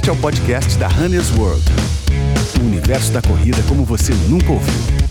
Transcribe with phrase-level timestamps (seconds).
[0.00, 1.62] Este é o podcast da Runner's World.
[2.58, 5.09] O universo da corrida como você nunca ouviu.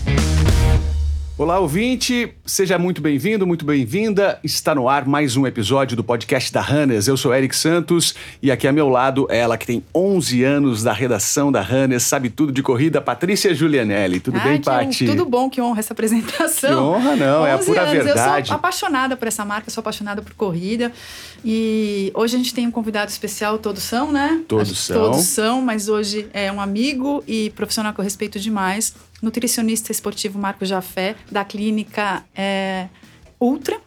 [1.40, 4.38] Olá, ouvinte, seja muito bem-vindo, muito bem-vinda.
[4.44, 7.08] Está no ar mais um episódio do podcast da Runners.
[7.08, 10.82] Eu sou Eric Santos e aqui ao meu lado é ela que tem 11 anos
[10.82, 14.20] da redação da Runners, sabe tudo de corrida, Patrícia Julianelli.
[14.20, 15.06] Tudo bem, Paty?
[15.06, 16.68] Tudo bom, que honra essa apresentação.
[16.68, 18.04] Que honra não, é a pura anos.
[18.04, 18.40] verdade.
[18.40, 20.92] Eu sou apaixonada por essa marca, sou apaixonada por corrida.
[21.42, 24.42] E hoje a gente tem um convidado especial, todos são, né?
[24.46, 24.94] Todos são.
[24.94, 30.38] Todos são, mas hoje é um amigo e profissional que eu respeito demais nutricionista esportivo
[30.38, 32.88] Marco Jafé, da clínica é,
[33.40, 33.78] Ultra.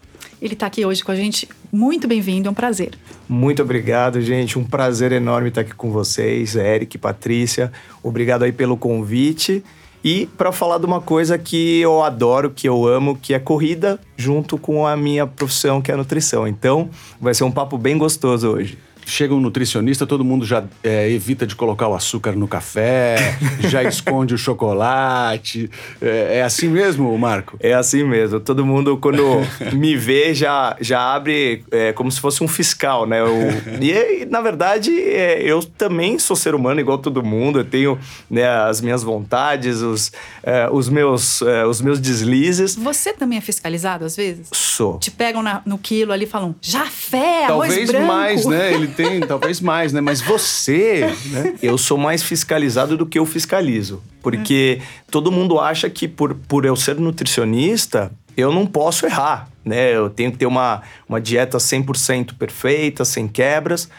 [0.41, 1.47] Ele está aqui hoje com a gente.
[1.71, 2.97] Muito bem-vindo, é um prazer.
[3.27, 4.59] Muito obrigado, gente.
[4.59, 7.71] Um prazer enorme estar aqui com vocês, Eric, Patrícia.
[8.01, 9.63] Obrigado aí pelo convite.
[10.03, 13.97] E para falar de uma coisa que eu adoro, que eu amo, que é corrida,
[14.17, 16.45] junto com a minha profissão, que é a nutrição.
[16.45, 16.89] Então,
[17.21, 21.45] vai ser um papo bem gostoso hoje chega um nutricionista, todo mundo já é, evita
[21.45, 23.37] de colocar o açúcar no café,
[23.69, 25.69] já esconde o chocolate.
[26.01, 27.57] É, é, assim mesmo, Marco?
[27.59, 28.39] É assim mesmo.
[28.39, 29.23] Todo mundo, quando
[29.73, 33.21] me vê, já, já abre é, como se fosse um fiscal, né?
[33.21, 33.33] Eu,
[33.81, 37.59] e, na verdade, é, eu também sou ser humano igual todo mundo.
[37.59, 37.97] Eu tenho
[38.29, 42.75] né, as minhas vontades, os, é, os, meus, é, os meus deslizes.
[42.75, 44.47] Você também é fiscalizado às vezes?
[44.51, 44.97] Sou.
[44.99, 48.73] Te pegam na, no quilo ali e falam, já fé, Talvez mais, né?
[48.73, 50.01] Ele tem, talvez mais, né?
[50.01, 51.55] Mas você, né?
[51.61, 54.01] Eu sou mais fiscalizado do que eu fiscalizo.
[54.21, 59.95] Porque todo mundo acha que por, por eu ser nutricionista, eu não posso errar, né?
[59.95, 63.89] Eu tenho que ter uma, uma dieta 100% perfeita, sem quebras.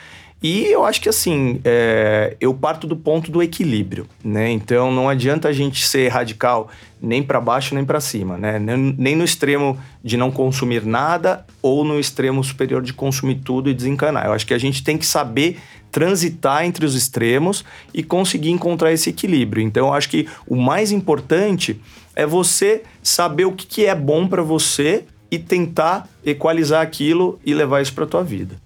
[0.45, 4.51] E eu acho que assim, é, eu parto do ponto do equilíbrio, né?
[4.51, 6.69] Então não adianta a gente ser radical
[7.01, 8.59] nem para baixo nem para cima, né?
[8.59, 13.75] Nem no extremo de não consumir nada ou no extremo superior de consumir tudo e
[13.75, 14.27] desencanar.
[14.27, 15.57] Eu acho que a gente tem que saber
[15.91, 19.63] transitar entre os extremos e conseguir encontrar esse equilíbrio.
[19.63, 21.81] Então eu acho que o mais importante
[22.15, 27.81] é você saber o que é bom para você e tentar equalizar aquilo e levar
[27.81, 28.63] isso para tua vida.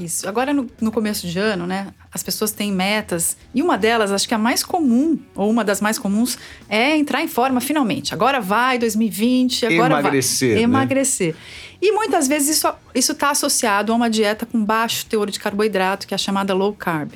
[0.00, 0.28] Isso.
[0.28, 3.36] Agora, no, no, começo de ano, né, as pessoas têm metas.
[3.54, 7.22] E uma delas, acho que a mais comum, ou uma das mais comuns, é entrar
[7.22, 8.14] em forma finalmente.
[8.14, 10.48] Agora vai, 2020, agora Emagrecer.
[10.48, 10.56] vai.
[10.56, 10.62] Né?
[10.62, 11.36] Emagrecer.
[11.82, 12.62] E muitas vezes
[12.94, 16.52] isso está associado a uma dieta com baixo teor de carboidrato, que é a chamada
[16.52, 17.12] low carb.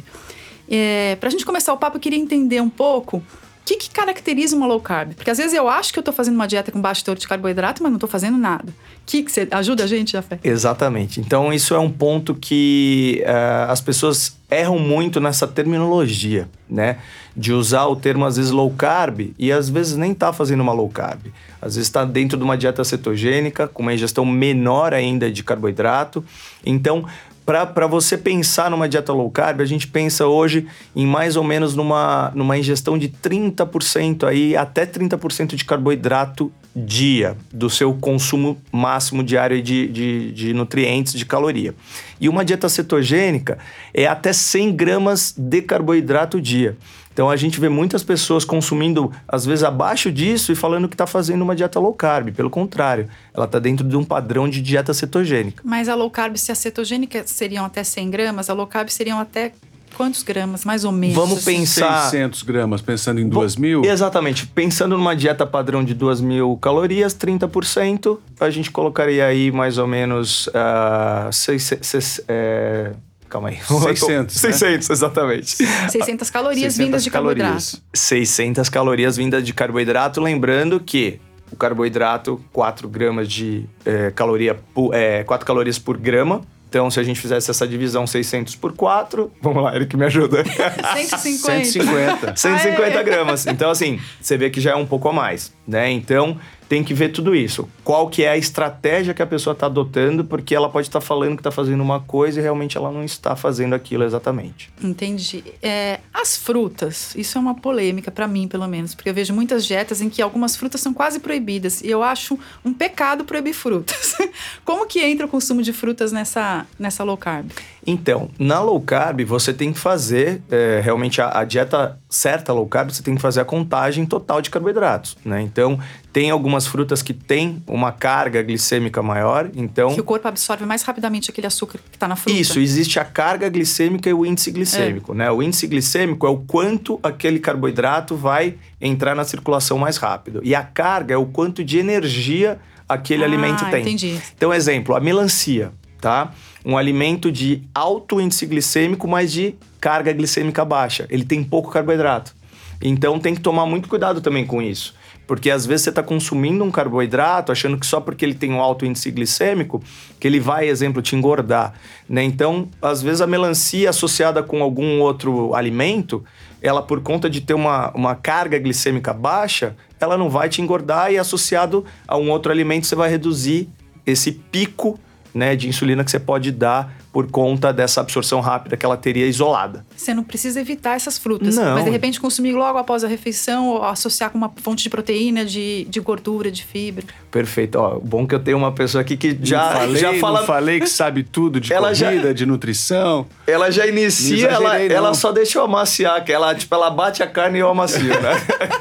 [0.68, 3.22] É, Para a gente começar o papo, eu queria entender um pouco
[3.64, 5.14] o que, que, caracteriza uma low carb?
[5.14, 7.26] Porque às vezes eu acho que eu estou fazendo uma dieta com baixo teor de
[7.26, 8.69] carboidrato, mas não estou fazendo nada.
[8.69, 10.38] O que, que você ajuda a gente, Jafé?
[10.44, 11.19] Exatamente.
[11.19, 16.98] Então, isso é um ponto que uh, as pessoas erram muito nessa terminologia, né?
[17.34, 20.72] De usar o termo, às vezes, low carb e às vezes nem está fazendo uma
[20.72, 21.26] low carb.
[21.60, 26.22] Às vezes está dentro de uma dieta cetogênica, com uma ingestão menor ainda de carboidrato.
[26.64, 27.06] Então,
[27.44, 30.66] para você pensar numa dieta low carb, a gente pensa hoje
[30.97, 37.37] em mais ou menos numa, numa ingestão de 30% aí, até 30% de carboidrato dia
[37.53, 41.75] do seu consumo máximo diário de, de, de, nutrientes, de caloria.
[42.21, 43.59] E uma dieta cetogênica
[43.93, 46.77] é até 100 gramas de carboidrato dia.
[47.14, 51.06] Então a gente vê muitas pessoas consumindo, às vezes, abaixo disso e falando que está
[51.06, 52.32] fazendo uma dieta low carb.
[52.32, 55.62] Pelo contrário, ela está dentro de um padrão de dieta cetogênica.
[55.64, 59.20] Mas a low carb, se a cetogênica seriam até 100 gramas, a low carb seriam
[59.20, 59.53] até
[59.94, 61.14] quantos gramas, mais ou menos?
[61.14, 62.10] Vamos pensar.
[62.10, 63.84] 600 gramas, pensando em 2 mil?
[63.84, 64.47] Exatamente.
[64.48, 69.86] Pensando numa dieta padrão de 2 mil calorias, 30%, a gente colocaria aí mais ou
[69.86, 70.48] menos.
[70.48, 72.92] Uh, seis, seis, é,
[73.34, 73.59] Calma aí.
[73.59, 74.37] 600.
[74.37, 74.95] 600, né?
[74.95, 75.56] exatamente.
[75.91, 77.47] 600 calorias 600 vindas de calorias.
[77.47, 77.83] carboidrato.
[77.93, 80.21] 600 calorias vindas de carboidrato.
[80.21, 81.19] Lembrando que
[81.50, 84.56] o carboidrato, 4 gramas de é, caloria,
[84.93, 86.43] é, 4 calorias por grama.
[86.69, 90.05] Então, se a gente fizesse essa divisão 600 por 4, vamos lá, ele que me
[90.05, 90.45] ajuda.
[90.45, 91.65] 150.
[91.65, 92.37] 150.
[92.37, 93.47] 150 gramas.
[93.49, 95.91] Então, assim, você vê que já é um pouco a mais, né?
[95.91, 96.39] Então,
[96.74, 97.68] tem que ver tudo isso.
[97.84, 101.06] Qual que é a estratégia que a pessoa está adotando, porque ela pode estar tá
[101.06, 104.72] falando que está fazendo uma coisa e realmente ela não está fazendo aquilo exatamente.
[104.82, 105.44] Entendi.
[105.62, 109.65] É, as frutas, isso é uma polêmica para mim, pelo menos, porque eu vejo muitas
[109.65, 114.16] dietas em que algumas frutas são quase proibidas e eu acho um pecado proibir frutas.
[114.65, 117.53] Como que entra o consumo de frutas nessa, nessa low carb?
[117.86, 122.66] Então, na low carb, você tem que fazer é, realmente a, a, dieta certa low
[122.66, 125.42] carb, você tem que fazer a contagem total de carboidratos, né?
[125.42, 125.78] Então,
[126.13, 129.95] tem algumas frutas que têm uma carga glicêmica maior, então...
[129.95, 132.39] Que o corpo absorve mais rapidamente aquele açúcar que está na fruta.
[132.39, 135.16] Isso, existe a carga glicêmica e o índice glicêmico, é.
[135.16, 135.30] né?
[135.30, 140.41] O índice glicêmico é o quanto aquele carboidrato vai entrar na circulação mais rápido.
[140.42, 142.59] E a carga é o quanto de energia
[142.89, 143.80] aquele ah, alimento tem.
[143.83, 144.21] entendi.
[144.37, 146.33] Então, exemplo, a melancia, tá?
[146.65, 152.34] Um alimento de alto índice glicêmico, mas de carga glicêmica baixa, ele tem pouco carboidrato.
[152.81, 154.95] Então tem que tomar muito cuidado também com isso.
[155.27, 158.61] Porque às vezes você está consumindo um carboidrato achando que só porque ele tem um
[158.61, 159.83] alto índice glicêmico,
[160.21, 161.72] que ele vai, exemplo, te engordar.
[162.09, 162.22] Né?
[162.22, 166.22] Então, às vezes a melancia associada com algum outro alimento,
[166.61, 171.11] ela por conta de ter uma, uma carga glicêmica baixa, ela não vai te engordar
[171.11, 173.69] e associado a um outro alimento você vai reduzir
[174.07, 174.99] esse pico
[175.34, 179.25] né, de insulina que você pode dar por conta dessa absorção rápida que ela teria
[179.25, 179.87] isolada.
[179.97, 181.75] Você não precisa evitar essas frutas, Não.
[181.75, 185.45] mas de repente consumir logo após a refeição ou associar com uma fonte de proteína,
[185.45, 187.05] de, de gordura, de fibra.
[187.31, 187.77] Perfeito.
[187.78, 190.43] Ó, bom que eu tenho uma pessoa aqui que já, não falei, já fala.
[190.45, 193.27] falei que sabe tudo de Ela já- corrida, de nutrição.
[193.47, 197.27] Ela já inicia, ela, ela só deixa eu amaciar, que ela, tipo, ela bate a
[197.28, 198.33] carne e eu amacio, né?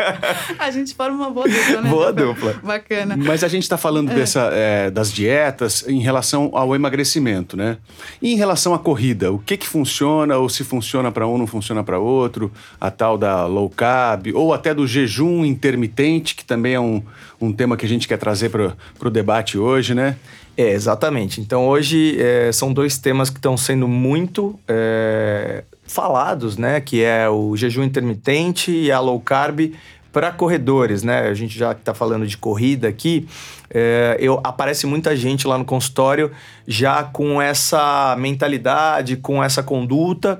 [0.58, 1.90] A gente forma uma boa dupla, né?
[1.90, 2.56] Boa dupla.
[2.64, 3.16] Bacana.
[3.16, 7.78] Mas a gente está falando dessa, é, das dietas em relação ao emagrecimento, né?
[8.24, 11.46] E em relação à corrida, o que que funciona ou se funciona para um, não
[11.46, 12.50] funciona para outro?
[12.80, 17.04] A tal da low carb ou até do jejum intermitente, que também é um,
[17.42, 20.16] um tema que a gente quer trazer para o debate hoje, né?
[20.56, 21.42] É, exatamente.
[21.42, 26.80] Então hoje é, são dois temas que estão sendo muito é, falados, né?
[26.80, 29.74] Que é o jejum intermitente e a low carb
[30.14, 31.28] para corredores, né?
[31.28, 33.28] A gente já está falando de corrida aqui,
[33.68, 36.32] é, eu, aparece muita gente lá no consultório
[36.68, 40.40] já com essa mentalidade, com essa conduta.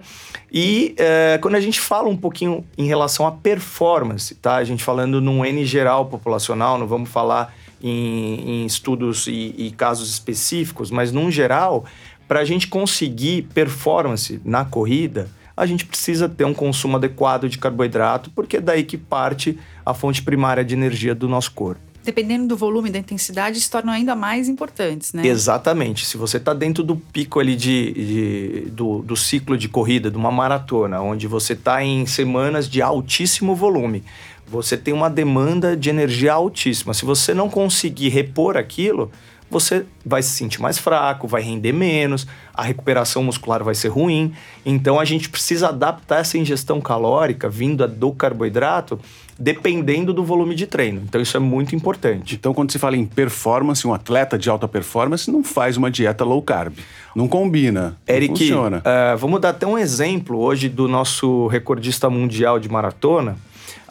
[0.52, 4.58] E é, quando a gente fala um pouquinho em relação à performance, tá?
[4.58, 9.72] A gente falando num N geral populacional, não vamos falar em, em estudos e, e
[9.72, 11.84] casos específicos, mas num geral,
[12.28, 17.58] para a gente conseguir performance na corrida, a gente precisa ter um consumo adequado de
[17.58, 21.82] carboidrato, porque é daí que parte a fonte primária de energia do nosso corpo.
[22.04, 25.26] Dependendo do volume e da intensidade, se tornam ainda mais importantes, né?
[25.26, 26.06] Exatamente.
[26.06, 30.18] Se você está dentro do pico ali de, de- do, do ciclo de corrida, de
[30.18, 34.04] uma maratona, onde você está em semanas de altíssimo volume,
[34.46, 36.94] você tem uma demanda de energia altíssima.
[36.94, 39.10] Se você não conseguir repor aquilo,
[39.54, 44.34] você vai se sentir mais fraco, vai render menos, a recuperação muscular vai ser ruim.
[44.66, 49.00] Então a gente precisa adaptar essa ingestão calórica vinda do carboidrato
[49.38, 51.02] dependendo do volume de treino.
[51.08, 52.36] Então isso é muito importante.
[52.36, 56.24] Então, quando se fala em performance, um atleta de alta performance não faz uma dieta
[56.24, 56.74] low carb.
[57.16, 57.98] Não combina.
[58.08, 58.82] Não Eric, funciona.
[58.86, 63.38] eh, vamos dar até um exemplo hoje do nosso recordista mundial de maratona.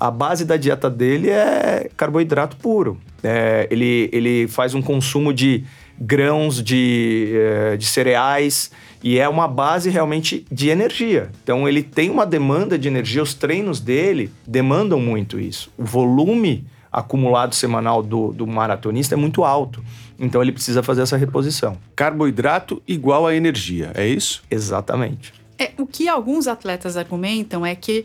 [0.03, 2.99] A base da dieta dele é carboidrato puro.
[3.23, 5.63] Eh, ele, ele faz um consumo de
[5.97, 11.31] grãos, de, eh, de cereais, e é uma base realmente de energia.
[11.45, 15.71] Então ele tem uma demanda de energia, os treinos dele demandam muito isso.
[15.79, 19.85] O volume acumulado semanal do, do maratonista é muito alto.
[20.19, 21.79] Então ele precisa fazer essa reposição.
[21.95, 24.43] Carboidrato igual a energia, é isso?
[24.51, 25.33] Exatamente.
[25.63, 28.05] É, o que alguns atletas argumentam é que,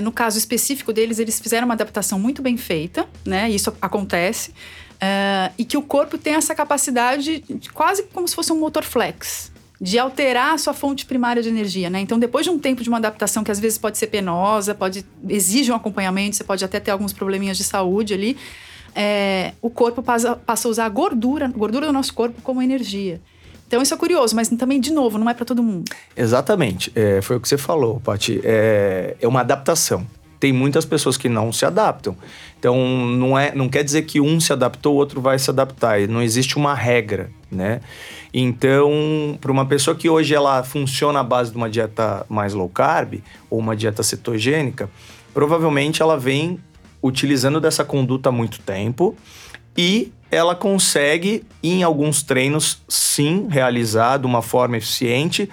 [0.00, 3.48] no caso específico deles, eles fizeram uma adaptação muito bem feita, né?
[3.50, 4.52] Isso acontece.
[5.00, 8.82] é, e que o corpo tem essa capacidade, de, quase como se fosse um motor
[8.82, 12.00] flex, de alterar a sua fonte primária de energia, né?
[12.00, 15.04] Então, depois de um tempo de uma adaptação que às vezes pode ser penosa, pode
[15.28, 18.36] exige um acompanhamento, você pode até ter alguns probleminhas de saúde ali,
[18.94, 23.20] é, o corpo passa, passa a usar a gordura, gordura do nosso corpo como energia.
[23.66, 25.90] Então, isso é curioso, mas também, de novo, não é para todo mundo.
[26.16, 26.92] Exatamente.
[26.94, 28.40] É, foi o que você falou, Paty.
[28.44, 30.06] É, é uma adaptação.
[30.38, 32.16] Tem muitas pessoas que não se adaptam.
[32.58, 32.76] Então,
[33.08, 36.06] não, é, não quer dizer que um se adaptou, o outro vai se adaptar.
[36.06, 37.80] Não existe uma regra, né?
[38.32, 42.68] Então, para uma pessoa que hoje ela funciona à base de uma dieta mais low
[42.68, 43.14] carb
[43.48, 44.90] ou uma dieta cetogênica,
[45.32, 46.60] provavelmente ela vem
[47.02, 49.16] utilizando dessa conduta há muito tempo
[49.76, 55.48] e ela consegue, em alguns treinos, sim, realizar de uma forma eficiente.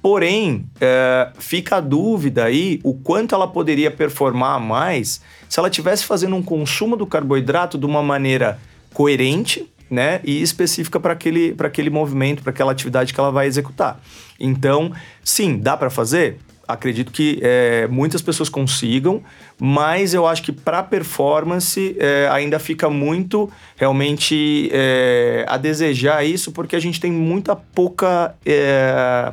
[0.00, 6.04] Porém, é, fica a dúvida aí o quanto ela poderia performar mais se ela estivesse
[6.04, 8.58] fazendo um consumo do carboidrato de uma maneira
[8.92, 14.00] coerente né, e específica para aquele, aquele movimento, para aquela atividade que ela vai executar.
[14.38, 14.92] Então,
[15.24, 16.38] sim, dá para fazer?
[16.68, 19.22] Acredito que é, muitas pessoas consigam,
[19.58, 26.52] mas eu acho que para performance é, ainda fica muito realmente é, a desejar isso,
[26.52, 29.32] porque a gente tem muita pouca é,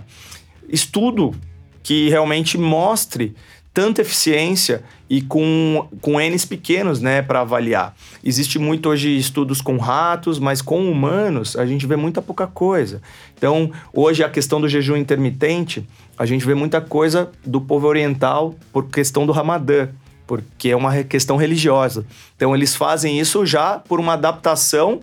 [0.69, 1.35] estudo
[1.83, 3.35] que realmente mostre
[3.75, 7.93] tanta eficiência e com, com N's pequenos, né, para avaliar.
[8.23, 13.01] Existe muito hoje estudos com ratos, mas com humanos a gente vê muita pouca coisa.
[13.37, 15.85] Então, hoje a questão do jejum intermitente,
[16.17, 19.89] a gente vê muita coisa do povo oriental por questão do Ramadã,
[20.25, 22.05] porque é uma questão religiosa.
[22.35, 25.01] Então, eles fazem isso já por uma adaptação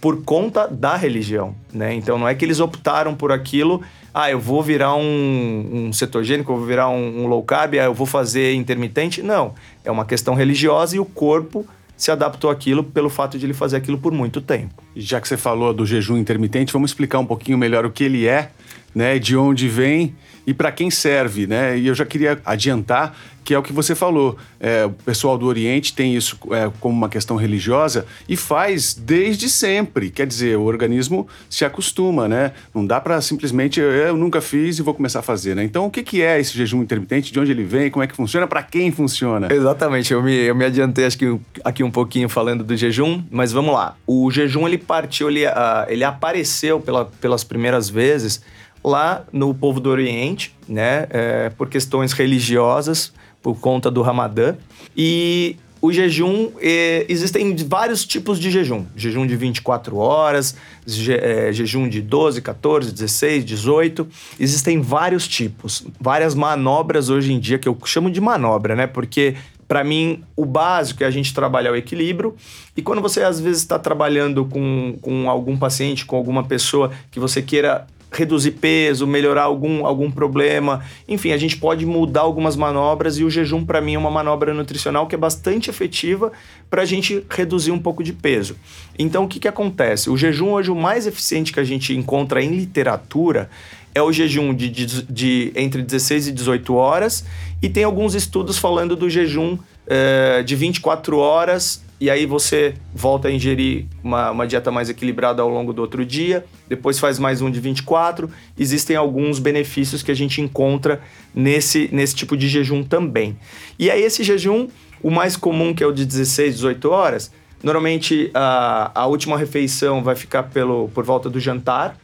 [0.00, 1.92] por conta da religião, né?
[1.92, 6.50] Então não é que eles optaram por aquilo ah, eu vou virar um, um cetogênico,
[6.50, 9.22] eu vou virar um, um low carb, ah, eu vou fazer intermitente.
[9.22, 9.54] Não,
[9.84, 11.64] é uma questão religiosa e o corpo
[11.96, 14.82] se adaptou àquilo pelo fato de ele fazer aquilo por muito tempo.
[14.96, 18.26] Já que você falou do jejum intermitente, vamos explicar um pouquinho melhor o que ele
[18.26, 18.50] é,
[18.94, 20.14] né, de onde vem
[20.50, 21.78] e para quem serve, né?
[21.78, 24.36] E eu já queria adiantar que é o que você falou.
[24.58, 29.48] É, o pessoal do Oriente tem isso é, como uma questão religiosa e faz desde
[29.48, 30.10] sempre.
[30.10, 32.50] Quer dizer, o organismo se acostuma, né?
[32.74, 35.62] Não dá para simplesmente eu nunca fiz e vou começar a fazer, né?
[35.62, 37.32] Então, o que, que é esse jejum intermitente?
[37.32, 37.92] De onde ele vem?
[37.92, 38.48] Como é que funciona?
[38.48, 39.46] Para quem funciona?
[39.52, 40.12] Exatamente.
[40.12, 43.72] Eu me, eu me adiantei acho que aqui um pouquinho falando do jejum, mas vamos
[43.72, 43.96] lá.
[44.04, 48.42] O jejum ele partiu, ele, uh, ele apareceu pela, pelas primeiras vezes
[48.82, 51.06] lá no povo do Oriente, né?
[51.10, 54.54] É, por questões religiosas por conta do Ramadã.
[54.96, 58.84] E o jejum, é, existem vários tipos de jejum.
[58.94, 60.54] Jejum de 24 horas,
[60.86, 64.06] je, é, jejum de 12, 14, 16, 18.
[64.38, 68.86] Existem vários tipos, várias manobras hoje em dia, que eu chamo de manobra, né?
[68.86, 72.34] Porque para mim, o básico é a gente trabalhar o equilíbrio.
[72.76, 77.20] E quando você às vezes está trabalhando com, com algum paciente, com alguma pessoa que
[77.20, 80.82] você queira reduzir peso, melhorar algum, algum problema.
[81.08, 84.52] Enfim, a gente pode mudar algumas manobras e o jejum, para mim, é uma manobra
[84.52, 86.32] nutricional que é bastante efetiva
[86.68, 88.56] para a gente reduzir um pouco de peso.
[88.98, 90.10] Então, o que, que acontece?
[90.10, 93.48] O jejum, hoje, o mais eficiente que a gente encontra em literatura
[93.94, 97.24] é o jejum de, de, de entre 16 e 18 horas,
[97.60, 103.28] e tem alguns estudos falando do jejum eh, de 24 horas e aí você volta
[103.28, 107.42] a ingerir uma, uma, dieta mais equilibrada ao longo do outro dia, depois faz mais
[107.42, 108.30] um de 24.
[108.58, 111.02] Existem alguns benefícios que a gente encontra
[111.34, 113.38] nesse, nesse tipo de jejum também.
[113.78, 114.66] E aí esse jejum,
[115.02, 117.30] o mais comum que é o de 16, 18 horas,
[117.62, 121.98] normalmente a, a última refeição vai ficar pelo, por volta do jantar,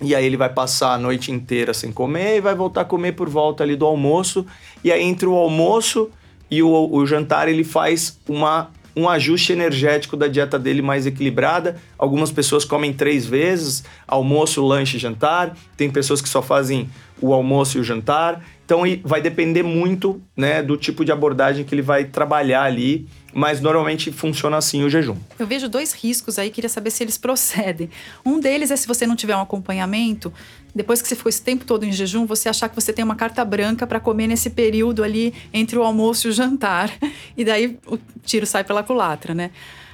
[0.00, 3.12] e aí ele vai passar a noite inteira sem comer e vai voltar a comer
[3.12, 4.46] por volta ali do almoço.
[4.84, 6.10] E aí entre o almoço
[6.50, 11.76] e o, o jantar ele faz uma um ajuste energético da dieta dele mais equilibrada.
[11.98, 15.54] Algumas pessoas comem três vezes, almoço, lanche, jantar.
[15.76, 16.88] Tem pessoas que só fazem
[17.20, 18.42] o almoço e o jantar.
[18.66, 23.60] Então vai depender muito né, do tipo de abordagem que ele vai trabalhar ali, mas
[23.60, 25.14] normalmente funciona assim o jejum.
[25.38, 27.88] Eu vejo dois riscos aí, queria saber se eles procedem.
[28.24, 30.32] Um deles é se você não tiver um acompanhamento,
[30.74, 33.14] depois que você ficou esse tempo todo em jejum, você achar que você tem uma
[33.14, 36.90] carta branca para comer nesse período ali entre o almoço e o jantar.
[37.36, 39.50] E daí o tiro sai pela culatra, né?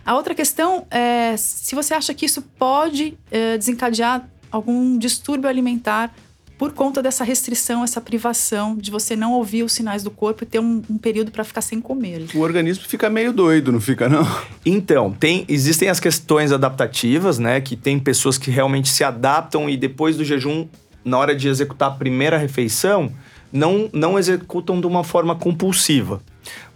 [0.06, 6.14] A outra questão é se você acha que isso pode é, desencadear algum distúrbio alimentar
[6.62, 10.46] por conta dessa restrição, essa privação de você não ouvir os sinais do corpo e
[10.46, 12.26] ter um, um período para ficar sem comer.
[12.32, 14.24] O organismo fica meio doido, não fica não?
[14.64, 17.60] Então, tem, existem as questões adaptativas, né?
[17.60, 20.68] Que tem pessoas que realmente se adaptam e depois do jejum,
[21.04, 23.12] na hora de executar a primeira refeição,
[23.52, 26.22] não, não executam de uma forma compulsiva.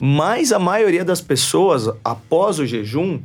[0.00, 3.20] Mas a maioria das pessoas, após o jejum,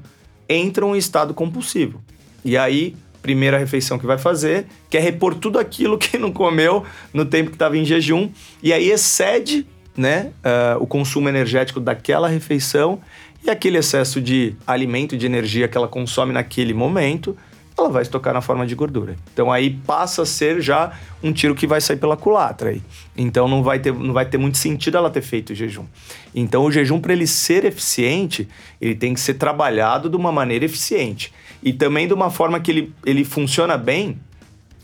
[0.48, 2.00] entram em estado compulsivo.
[2.46, 6.84] E aí primeira refeição que vai fazer, que é repor tudo aquilo que não comeu
[7.14, 8.30] no tempo que estava em jejum,
[8.62, 13.00] e aí excede né, uh, o consumo energético daquela refeição
[13.44, 17.36] e aquele excesso de alimento, de energia que ela consome naquele momento,
[17.78, 19.16] ela vai estocar na forma de gordura.
[19.34, 20.92] Então aí passa a ser já
[21.24, 22.82] um tiro que vai sair pela culatra aí.
[23.18, 25.86] Então não vai ter, não vai ter muito sentido ela ter feito o jejum.
[26.34, 28.48] Então o jejum para ele ser eficiente,
[28.80, 31.34] ele tem que ser trabalhado de uma maneira eficiente.
[31.62, 34.20] E também de uma forma que ele, ele funciona bem,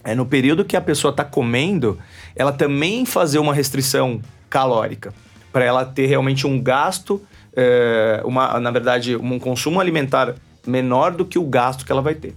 [0.03, 1.98] é no período que a pessoa está comendo,
[2.36, 5.13] ela também fazer uma restrição calórica,
[5.51, 7.22] para ela ter realmente um gasto,
[7.55, 12.15] é, uma, na verdade, um consumo alimentar menor do que o gasto que ela vai
[12.15, 12.36] ter.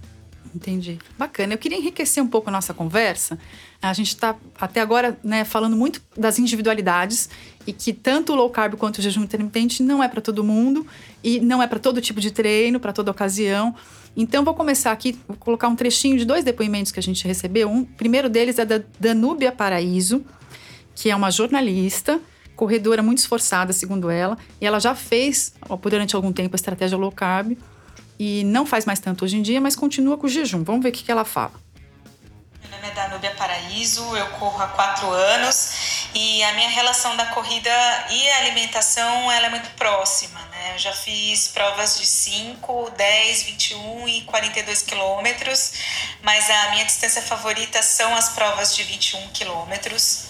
[0.53, 0.99] Entendi.
[1.17, 1.53] Bacana.
[1.53, 3.39] Eu queria enriquecer um pouco a nossa conversa.
[3.81, 7.29] A gente está até agora né, falando muito das individualidades
[7.65, 10.85] e que tanto o low carb quanto o jejum intermitente não é para todo mundo
[11.23, 13.73] e não é para todo tipo de treino, para toda ocasião.
[14.15, 17.69] Então, vou começar aqui, vou colocar um trechinho de dois depoimentos que a gente recebeu.
[17.69, 20.23] Um, o primeiro deles é da Danúbia Paraíso,
[20.93, 22.19] que é uma jornalista,
[22.55, 25.53] corredora muito esforçada, segundo ela, e ela já fez,
[25.89, 27.57] durante algum tempo, a estratégia low carb
[28.19, 30.63] e não faz mais tanto hoje em dia, mas continua com o jejum.
[30.63, 31.53] Vamos ver o que, que ela fala.
[32.71, 37.25] Meu nome é Danúbia Paraíso, eu corro há quatro anos e a minha relação da
[37.25, 37.69] corrida
[38.09, 40.39] e a alimentação ela é muito próxima.
[40.39, 40.75] Né?
[40.75, 45.73] Eu já fiz provas de 5, 10, 21 e 42 quilômetros,
[46.21, 50.27] mas a minha distância favorita são as provas de 21 quilômetros.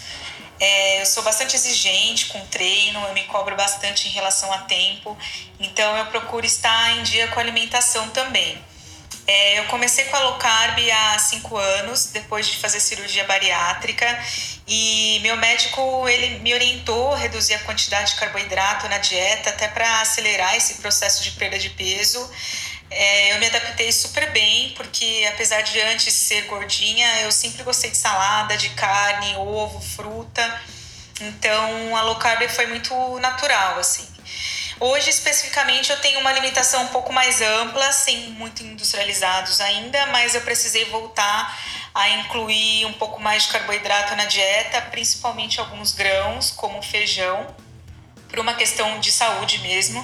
[0.60, 5.16] É, eu sou bastante exigente com treino, eu me cobro bastante em relação a tempo,
[5.60, 8.71] então eu procuro estar em dia com a alimentação também.
[9.28, 14.06] É, eu comecei com a low carb há cinco anos, depois de fazer cirurgia bariátrica,
[14.68, 19.68] e meu médico ele me orientou a reduzir a quantidade de carboidrato na dieta, até
[19.68, 22.30] para acelerar esse processo de perda de peso.
[22.90, 27.90] É, eu me adaptei super bem, porque apesar de antes ser gordinha, eu sempre gostei
[27.90, 30.62] de salada, de carne, ovo, fruta.
[31.22, 34.06] Então a low carb foi muito natural, assim.
[34.84, 40.34] Hoje, especificamente, eu tenho uma alimentação um pouco mais ampla, sem muito industrializados ainda, mas
[40.34, 41.56] eu precisei voltar
[41.94, 47.56] a incluir um pouco mais de carboidrato na dieta, principalmente alguns grãos, como feijão,
[48.28, 50.04] por uma questão de saúde mesmo.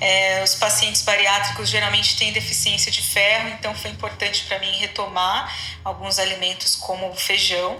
[0.00, 5.54] É, os pacientes bariátricos geralmente têm deficiência de ferro, então foi importante para mim retomar
[5.84, 7.78] alguns alimentos como o feijão.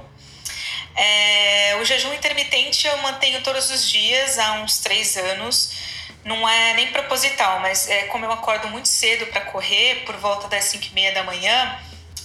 [0.94, 5.94] É, o jejum intermitente eu mantenho todos os dias há uns três anos.
[6.24, 10.48] Não é nem proposital, mas é como eu acordo muito cedo para correr, por volta
[10.48, 11.78] das 5 e meia da manhã,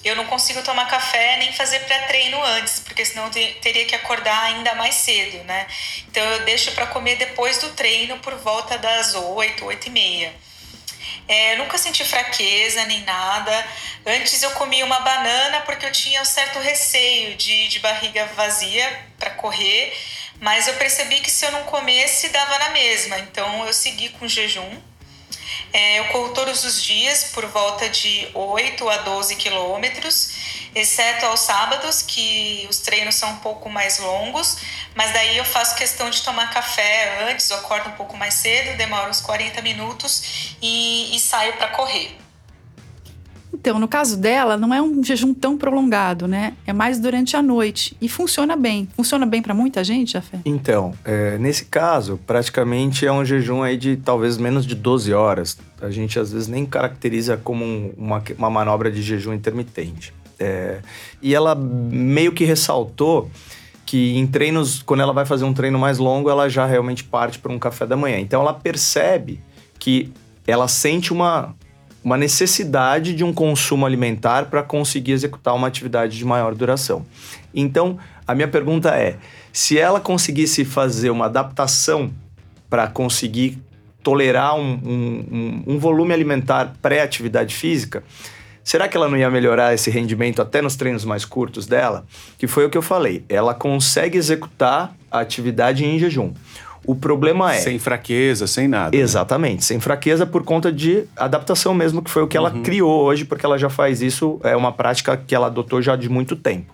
[0.04, 4.44] eu não consigo tomar café nem fazer pré-treino antes, porque senão eu teria que acordar
[4.44, 5.68] ainda mais cedo, né?
[6.08, 10.34] Então eu deixo para comer depois do treino por volta das 8, 8 e meia.
[11.28, 13.68] É, nunca senti fraqueza nem nada.
[14.06, 19.06] Antes eu comia uma banana porque eu tinha um certo receio de, de barriga vazia
[19.18, 19.94] para correr,
[20.40, 23.20] mas eu percebi que se eu não comesse dava na mesma.
[23.20, 24.82] Então eu segui com jejum
[25.72, 30.32] é, eu corro todos os dias por volta de 8 a 12 quilômetros,
[30.74, 34.58] exceto aos sábados, que os treinos são um pouco mais longos,
[34.96, 38.78] mas daí eu faço questão de tomar café antes, eu acordo um pouco mais cedo,
[38.78, 42.18] demoro uns 40 minutos e, e saio para correr.
[43.54, 46.54] Então, no caso dela, não é um jejum tão prolongado, né?
[46.66, 47.96] É mais durante a noite.
[48.00, 48.88] E funciona bem.
[48.96, 50.40] Funciona bem para muita gente, Jafé?
[50.46, 55.58] Então, é, nesse caso, praticamente é um jejum aí de talvez menos de 12 horas.
[55.82, 60.14] A gente às vezes nem caracteriza como um, uma, uma manobra de jejum intermitente.
[60.40, 60.80] É,
[61.22, 63.30] e ela meio que ressaltou
[63.86, 67.40] que em treinos, quando ela vai fazer um treino mais longo, ela já realmente parte
[67.40, 68.20] para um café da manhã.
[68.20, 69.42] Então ela percebe
[69.80, 70.12] que
[70.46, 71.56] ela sente uma
[72.04, 77.06] uma necessidade de um consumo alimentar para conseguir executar uma atividade de maior duração.
[77.54, 79.18] Então, a minha pergunta é:
[79.52, 82.12] se ela conseguisse fazer uma adaptação
[82.70, 83.58] para conseguir
[84.04, 88.04] tolerar um, um, um volume alimentar pré-atividade física,
[88.64, 92.06] será que ela não ia melhorar esse rendimento até nos treinos mais curtos dela?
[92.38, 93.26] Que foi o que eu falei.
[93.28, 96.34] Ela consegue executar a atividade em jejum.
[96.86, 97.60] O problema é.
[97.60, 98.96] Sem fraqueza, sem nada.
[98.96, 99.04] Né?
[99.04, 99.62] Exatamente, né?
[99.62, 102.64] sem fraqueza por conta de adaptação mesmo, que foi o que ela uhum.
[102.64, 106.10] criou hoje, porque ela já faz isso, é uma prática que ela adotou já de
[106.10, 106.74] muito tempo.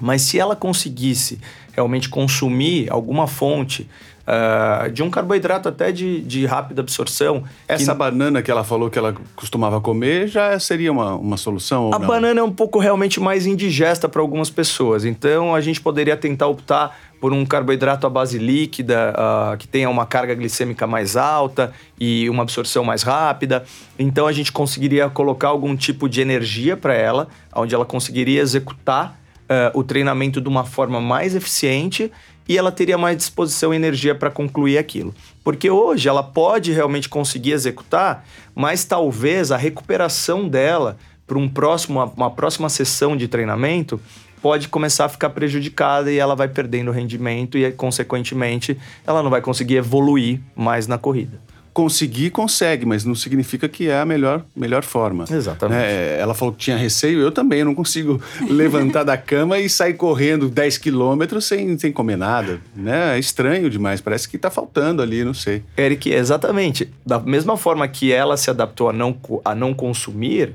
[0.00, 1.38] Mas se ela conseguisse
[1.72, 3.88] realmente consumir alguma fonte
[4.30, 7.42] uh, de um carboidrato até de, de rápida absorção.
[7.66, 7.98] Essa que...
[7.98, 11.92] banana que ela falou que ela costumava comer já seria uma, uma solução?
[11.92, 12.06] a não?
[12.06, 15.04] banana é um pouco realmente mais indigesta para algumas pessoas.
[15.04, 19.90] Então a gente poderia tentar optar por um carboidrato à base líquida, uh, que tenha
[19.90, 23.64] uma carga glicêmica mais alta e uma absorção mais rápida.
[23.98, 29.20] Então a gente conseguiria colocar algum tipo de energia para ela, onde ela conseguiria executar
[29.50, 32.10] uh, o treinamento de uma forma mais eficiente
[32.48, 35.14] e ela teria mais disposição e energia para concluir aquilo.
[35.44, 38.24] Porque hoje ela pode realmente conseguir executar,
[38.54, 44.00] mas talvez a recuperação dela para um próximo, uma próxima sessão de treinamento
[44.42, 48.76] pode começar a ficar prejudicada e ela vai perdendo rendimento e, consequentemente,
[49.06, 54.00] ela não vai conseguir evoluir mais na corrida conseguir, consegue, mas não significa que é
[54.00, 55.24] a melhor, melhor forma.
[55.30, 55.80] Exatamente.
[55.80, 59.68] É, ela falou que tinha receio, eu também, eu não consigo levantar da cama e
[59.68, 62.60] sair correndo 10 quilômetros sem, sem comer nada.
[62.74, 63.16] Né?
[63.16, 65.62] É estranho demais, parece que está faltando ali, não sei.
[65.76, 66.92] Eric, exatamente.
[67.06, 70.52] Da mesma forma que ela se adaptou a não, a não consumir,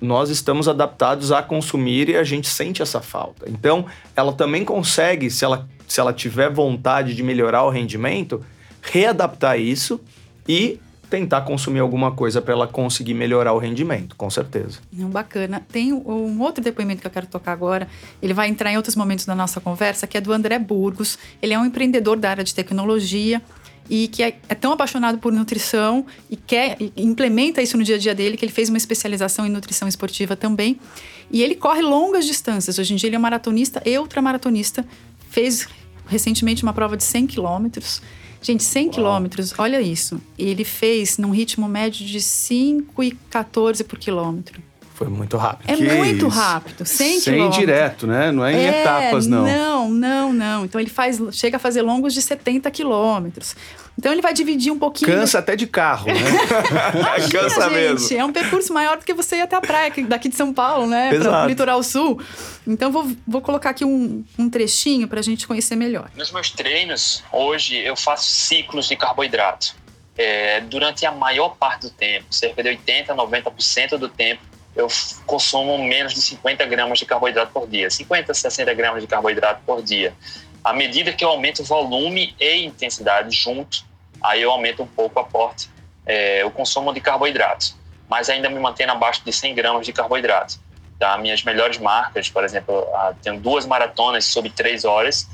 [0.00, 3.48] nós estamos adaptados a consumir e a gente sente essa falta.
[3.48, 8.44] Então, ela também consegue, se ela, se ela tiver vontade de melhorar o rendimento,
[8.80, 10.00] readaptar isso
[10.48, 10.80] e
[11.10, 14.78] tentar consumir alguma coisa para ela conseguir melhorar o rendimento, com certeza.
[14.92, 15.64] Bacana.
[15.70, 17.88] Tem um outro depoimento que eu quero tocar agora.
[18.20, 21.18] Ele vai entrar em outros momentos da nossa conversa, que é do André Burgos.
[21.40, 23.42] Ele é um empreendedor da área de tecnologia
[23.88, 27.96] e que é, é tão apaixonado por nutrição e quer e implementa isso no dia
[27.96, 30.78] a dia dele, que ele fez uma especialização em nutrição esportiva também.
[31.30, 32.78] E ele corre longas distâncias.
[32.78, 34.84] Hoje em dia ele é maratonista e ultramaratonista.
[35.30, 35.66] Fez
[36.06, 38.02] recentemente uma prova de 100 quilômetros
[38.40, 40.20] Gente, 100 quilômetros, olha isso.
[40.38, 44.62] Ele fez num ritmo médio de 5 e 14 por quilômetro.
[44.98, 45.70] Foi muito rápido.
[45.70, 46.36] É Que muito isso.
[46.36, 47.56] rápido, 100 Sem quilômetros.
[47.56, 48.32] direto, né?
[48.32, 49.44] Não é em É, etapas, não.
[49.44, 50.64] Não, não, não.
[50.64, 53.54] Então ele faz, chega a fazer longos de 70 quilômetros.
[53.96, 55.08] Então ele vai dividir um pouquinho.
[55.08, 56.14] Cansa até de carro, né?
[56.98, 58.18] Imagina, Cansa gente, mesmo.
[58.18, 60.88] É um percurso maior do que você ir até a praia daqui de São Paulo,
[60.88, 61.16] né?
[61.16, 62.20] Para o litoral sul.
[62.66, 66.10] Então vou, vou colocar aqui um, um trechinho para a gente conhecer melhor.
[66.16, 69.76] Nos meus treinos, hoje, eu faço ciclos de carboidrato.
[70.16, 74.42] É, durante a maior parte do tempo, cerca de 80% a 90% do tempo,
[74.78, 74.86] eu
[75.26, 77.90] consumo menos de 50 gramas de carboidrato por dia.
[77.90, 80.14] 50 a 60 gramas de carboidrato por dia.
[80.62, 83.84] À medida que eu aumento o volume e intensidade junto,
[84.22, 85.68] aí eu aumento um pouco o aporte,
[86.06, 87.76] é, o consumo de carboidratos.
[88.08, 90.60] Mas ainda me mantendo abaixo de 100 gramas de carboidrato.
[90.96, 91.18] Tá?
[91.18, 92.86] Minhas melhores marcas, por exemplo,
[93.20, 95.28] tenho duas maratonas sob 3 horas,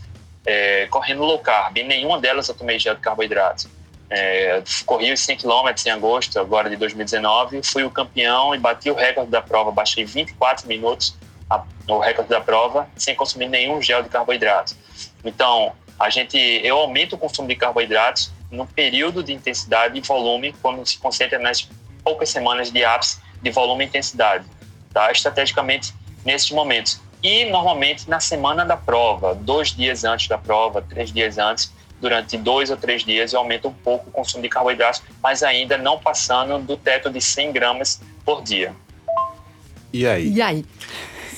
[0.47, 1.77] é, correndo low carb.
[1.77, 3.69] Em nenhuma delas eu tomei gel de carboidrato.
[4.11, 8.91] É, corri os 100 km em agosto, agora de 2019, fui o campeão e bati
[8.91, 9.71] o recorde da prova.
[9.71, 11.17] Baixei 24 minutos
[11.49, 11.65] a,
[12.03, 14.77] recorde da prova sem consumir nenhum gel de carboidrato.
[15.25, 20.55] Então, a gente, eu aumento o consumo de carboidratos no período de intensidade e volume,
[20.61, 21.69] quando se concentra nas
[22.03, 24.45] poucas semanas de ápice de volume e intensidade,
[24.93, 25.11] tá?
[25.11, 27.01] estrategicamente nesses momentos.
[27.23, 31.73] E normalmente na semana da prova, dois dias antes da prova, três dias antes,
[32.05, 35.79] durante dois ou três dias eu aumento um pouco o consumo de carboidratos, mas ainda
[35.79, 38.73] não passando do teto de 100 gramas por dia.
[39.91, 40.31] E aí?
[40.31, 40.67] E aí?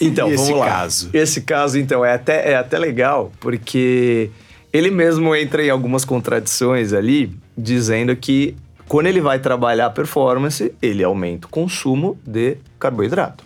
[0.00, 0.66] Então, E esse vamos lá.
[0.66, 1.10] caso?
[1.12, 4.28] Esse caso, então, é até, é até legal, porque
[4.72, 8.56] ele mesmo entra em algumas contradições ali, dizendo que
[8.88, 13.44] quando ele vai trabalhar a performance, ele aumenta o consumo de carboidrato.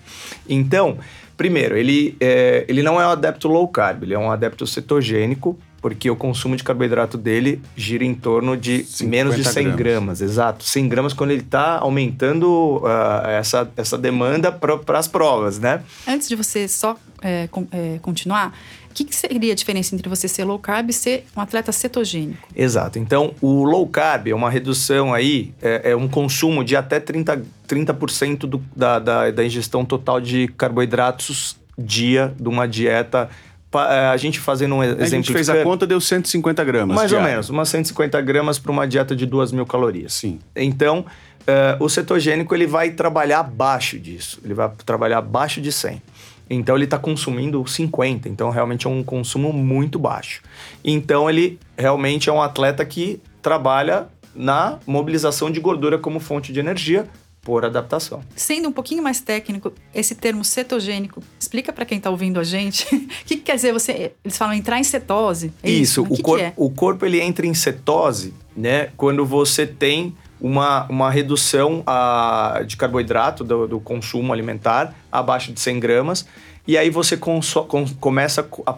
[0.49, 0.97] Então,
[1.37, 5.59] primeiro, ele, é, ele não é um adepto low carb, ele é um adepto cetogênico,
[5.81, 9.79] porque o consumo de carboidrato dele gira em torno de 50 menos de 100 gramas.
[9.79, 10.21] gramas.
[10.21, 15.83] Exato, 100 gramas quando ele está aumentando ah, essa, essa demanda para as provas, né?
[16.07, 18.55] Antes de você só é, con- é, continuar,
[18.91, 21.71] o que, que seria a diferença entre você ser low carb e ser um atleta
[21.71, 22.49] cetogênico?
[22.55, 22.99] Exato.
[22.99, 27.45] Então, o low carb é uma redução aí, é, é um consumo de até 30%,
[27.69, 33.31] 30% do, da, da, da ingestão total de carboidratos dia de uma dieta.
[33.73, 35.07] É, A gente fazendo um A exemplo.
[35.07, 36.97] gente fez a conta, deu 150 gramas.
[36.97, 37.31] Mais ou diário.
[37.31, 40.13] menos, umas 150 gramas para uma dieta de 2 mil calorias.
[40.15, 40.41] Sim.
[40.57, 41.05] Então,
[41.47, 46.03] eh, o cetogênico ele vai trabalhar abaixo disso, ele vai trabalhar abaixo de 100.
[46.53, 50.43] Então, ele está consumindo 50, então realmente é um consumo muito baixo.
[50.85, 56.59] Então, ele realmente é um atleta que trabalha na mobilização de gordura como fonte de
[56.59, 57.07] energia
[57.51, 58.23] por adaptação.
[58.37, 62.85] Sendo um pouquinho mais técnico, esse termo cetogênico, explica para quem está ouvindo a gente.
[62.95, 64.13] O que, que quer dizer você?
[64.25, 65.53] Eles falam entrar em cetose.
[65.61, 66.53] É Isso, O que, o, que corpo, é?
[66.57, 68.91] o corpo ele entra em cetose, né?
[68.97, 75.59] Quando você tem uma, uma redução ah, de carboidrato do, do consumo alimentar abaixo de
[75.59, 76.27] 100 gramas.
[76.69, 77.41] E aí você com-
[77.99, 78.71] começa a,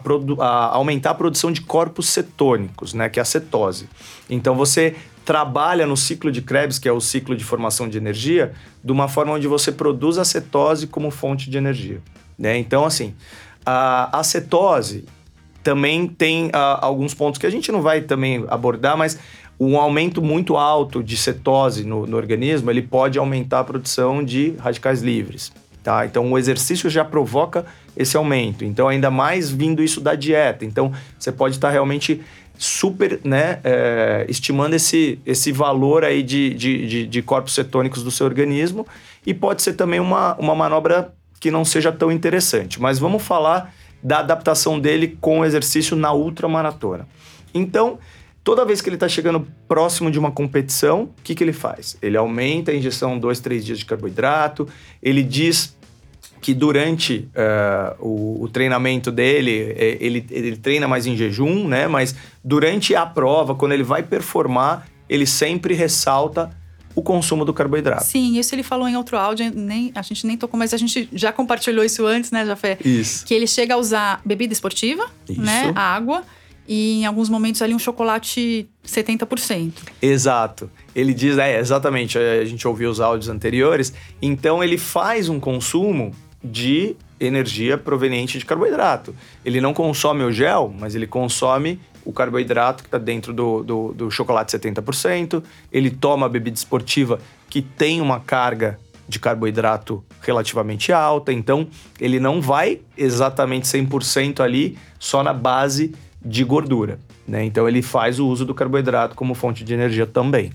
[0.43, 3.07] a aumentar a produção de corpos cetônicos, né?
[3.07, 3.87] Que é a cetose.
[4.27, 8.53] Então você trabalha no ciclo de Krebs, que é o ciclo de formação de energia,
[8.83, 12.01] de uma forma onde você produz a cetose como fonte de energia.
[12.37, 12.57] Né?
[12.57, 13.13] Então, assim,
[13.65, 15.05] a, a cetose
[15.63, 19.17] também tem ah, alguns pontos que a gente não vai também abordar, mas
[19.59, 24.55] um aumento muito alto de cetose no, no organismo, ele pode aumentar a produção de
[24.59, 26.05] radicais livres, tá?
[26.05, 28.65] Então, o exercício já provoca esse aumento.
[28.65, 30.65] Então, ainda mais vindo isso da dieta.
[30.65, 32.21] Então, você pode estar realmente
[32.57, 38.11] super, né, é, estimando esse, esse valor aí de, de, de, de corpos cetônicos do
[38.11, 38.87] seu organismo
[39.25, 42.81] e pode ser também uma, uma manobra que não seja tão interessante.
[42.81, 47.07] Mas vamos falar da adaptação dele com o exercício na ultramaratona.
[47.53, 47.99] Então,
[48.43, 51.97] toda vez que ele está chegando próximo de uma competição, o que, que ele faz?
[52.01, 54.67] Ele aumenta a injeção dois, três dias de carboidrato,
[55.01, 55.75] ele diz
[56.43, 61.87] que durante eh, o, o treinamento dele, eh, ele, ele treina mais em jejum, né?
[61.87, 66.51] Mas durante a prova, quando ele vai performar, ele sempre ressalta
[66.93, 68.03] o consumo do carboidrato.
[68.03, 71.07] Sim, isso ele falou em outro áudio, nem, a gente nem tocou, mas a gente
[71.13, 72.77] já compartilhou isso antes, né, Jafé?
[72.83, 73.25] Isso.
[73.25, 75.41] Que ele chega a usar bebida esportiva, Isso.
[75.41, 76.23] né, água,
[76.67, 79.71] e em alguns momentos ali um chocolate 70%.
[80.01, 80.69] Exato.
[80.93, 86.13] Ele diz, é, exatamente, a gente ouviu os áudios anteriores, então ele faz um consumo
[86.43, 89.15] de energia proveniente de carboidrato.
[89.45, 93.93] Ele não consome o gel, mas ele consome o carboidrato que está dentro do, do,
[93.93, 98.77] do chocolate 70%, ele toma a bebida esportiva que tem uma carga
[99.07, 101.67] de carboidrato relativamente alta, então
[101.99, 107.43] ele não vai exatamente 100% ali só na base de gordura, né?
[107.43, 110.51] Então ele faz o uso do carboidrato como fonte de energia também.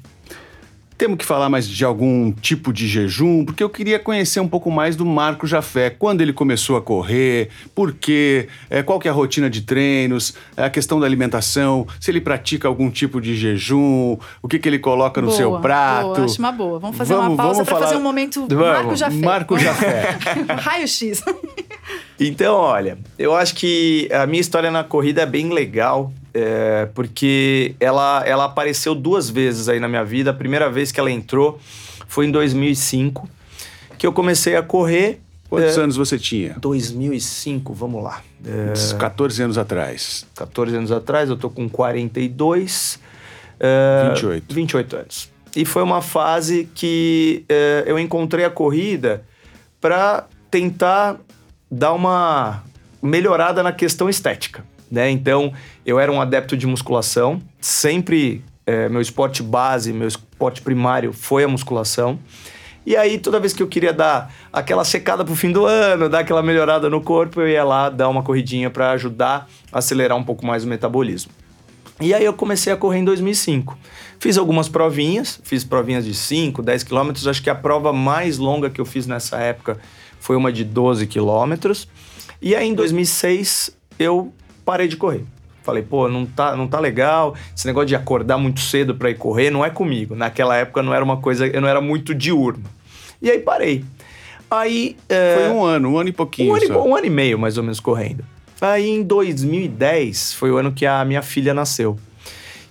[0.98, 4.68] Temos que falar mais de algum tipo de jejum, porque eu queria conhecer um pouco
[4.68, 5.90] mais do Marco Jafé.
[5.90, 10.34] Quando ele começou a correr, por quê, é, qual que é a rotina de treinos,
[10.56, 14.68] é, a questão da alimentação, se ele pratica algum tipo de jejum, o que, que
[14.68, 16.14] ele coloca no boa, seu prato.
[16.14, 16.78] Boa, acho uma boa.
[16.80, 19.16] Vamos fazer Vamos- uma pausa para falar- fazer um momento Vamos, Marco Jafé.
[19.16, 20.18] Marco Jafé.
[20.58, 21.22] Raio-X.
[22.18, 27.74] Então, olha, eu acho que a minha história na corrida é bem legal, é, porque
[27.80, 30.30] ela, ela apareceu duas vezes aí na minha vida.
[30.30, 31.58] A primeira vez que ela entrou
[32.06, 33.28] foi em 2005,
[33.98, 35.20] que eu comecei a correr.
[35.48, 36.56] Quantos é, anos você tinha?
[36.60, 38.22] 2005, vamos lá.
[38.46, 40.26] É, 14 anos atrás.
[40.34, 43.00] 14 anos atrás, eu tô com 42.
[43.58, 44.54] é, 28.
[44.54, 45.30] 28 anos.
[45.56, 49.24] E foi uma fase que é, eu encontrei a corrida
[49.80, 51.16] para tentar
[51.70, 52.62] dar uma
[53.02, 55.10] melhorada na questão estética, né?
[55.10, 55.52] Então,
[55.84, 61.44] eu era um adepto de musculação, sempre é, meu esporte base, meu esporte primário foi
[61.44, 62.18] a musculação.
[62.86, 66.20] E aí, toda vez que eu queria dar aquela secada pro fim do ano, dar
[66.20, 70.24] aquela melhorada no corpo, eu ia lá dar uma corridinha para ajudar a acelerar um
[70.24, 71.30] pouco mais o metabolismo.
[72.00, 73.76] E aí eu comecei a correr em 2005.
[74.20, 77.26] Fiz algumas provinhas, fiz provinhas de 5, 10 quilômetros.
[77.26, 79.78] Acho que a prova mais longa que eu fiz nessa época
[80.20, 81.88] foi uma de 12 quilômetros.
[82.40, 84.32] E aí em 2006 eu
[84.68, 85.24] parei de correr.
[85.62, 87.34] Falei, pô, não tá, não tá legal.
[87.56, 90.14] Esse negócio de acordar muito cedo para ir correr não é comigo.
[90.14, 92.64] Naquela época não era uma coisa, eu não era muito diurno.
[93.22, 93.82] E aí parei.
[94.50, 94.94] Aí.
[95.08, 96.86] é, Foi um ano, um ano e pouquinho um ano, e, só.
[96.86, 98.22] um ano e meio, mais ou menos, correndo.
[98.60, 101.98] Aí, em 2010, foi o ano que a minha filha nasceu.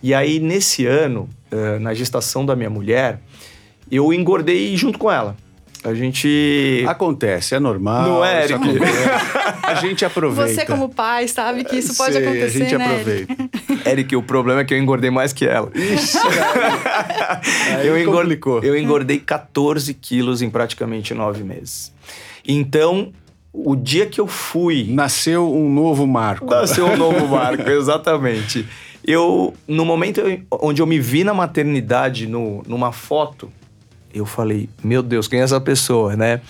[0.03, 3.21] E aí, nesse ano, eh, na gestação da minha mulher,
[3.89, 5.35] eu engordei junto com ela.
[5.83, 6.83] A gente...
[6.87, 8.07] Acontece, é normal.
[8.07, 8.79] Não é, isso Eric?
[9.63, 10.53] A gente aproveita.
[10.53, 13.01] Você, como pai, sabe que isso pode Sei, acontecer, A gente né?
[13.01, 13.31] Eric?
[13.31, 13.89] aproveita.
[13.89, 15.71] Eric, o problema é que eu engordei mais que ela.
[15.73, 16.17] Ixi,
[17.77, 21.93] aí eu, engordei, eu engordei 14 quilos em praticamente nove meses.
[22.45, 23.11] Então,
[23.53, 26.45] o dia que eu fui Nasceu um novo Marco.
[26.45, 28.67] Nasceu um novo marco, exatamente.
[29.03, 33.51] Eu, no momento onde eu me vi na maternidade, no, numa foto,
[34.17, 36.41] eu falei, meu Deus, quem é essa pessoa, né?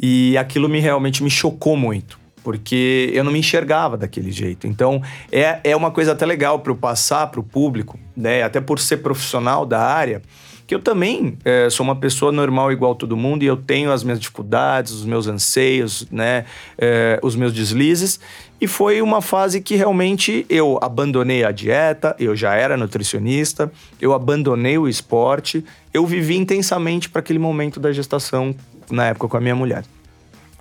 [0.00, 4.66] E aquilo me realmente me chocou muito, porque eu não me enxergava daquele jeito.
[4.66, 8.42] Então, é, é uma coisa até legal para eu passar para o público, né?
[8.42, 10.22] Até por ser profissional da área,
[10.70, 14.04] que eu também eh, sou uma pessoa normal igual todo mundo e eu tenho as
[14.04, 16.44] minhas dificuldades, os meus anseios, né,
[16.78, 18.20] eh, os meus deslizes.
[18.60, 24.12] E foi uma fase que realmente eu abandonei a dieta, eu já era nutricionista, eu
[24.12, 28.54] abandonei o esporte, eu vivi intensamente para aquele momento da gestação
[28.88, 29.82] na época com a minha mulher.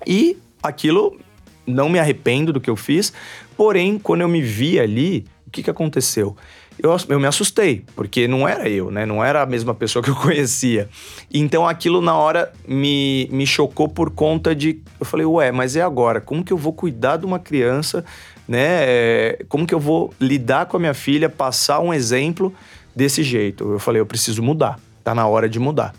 [0.07, 1.19] E aquilo
[1.67, 3.13] não me arrependo do que eu fiz,
[3.55, 6.35] porém, quando eu me vi ali, o que, que aconteceu?
[6.81, 9.05] Eu, eu me assustei, porque não era eu, né?
[9.05, 10.89] Não era a mesma pessoa que eu conhecia.
[11.31, 14.81] Então aquilo na hora me, me chocou por conta de.
[14.97, 16.21] Eu falei, ué, mas é agora?
[16.21, 18.05] Como que eu vou cuidar de uma criança,
[18.47, 18.67] né?
[18.81, 22.53] É, Como que eu vou lidar com a minha filha, passar um exemplo
[22.95, 23.73] desse jeito?
[23.73, 24.79] Eu falei, eu preciso mudar.
[25.03, 25.93] Tá na hora de mudar.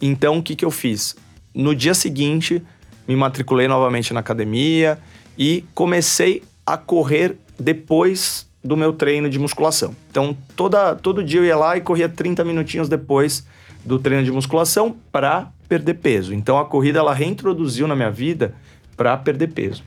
[0.00, 1.16] Então o que, que eu fiz?
[1.54, 2.62] No dia seguinte,
[3.06, 4.98] me matriculei novamente na academia
[5.38, 9.94] e comecei a correr depois do meu treino de musculação.
[10.10, 13.46] Então, toda, todo dia eu ia lá e corria 30 minutinhos depois
[13.84, 16.34] do treino de musculação para perder peso.
[16.34, 18.54] Então, a corrida ela reintroduziu na minha vida
[18.96, 19.82] para perder peso.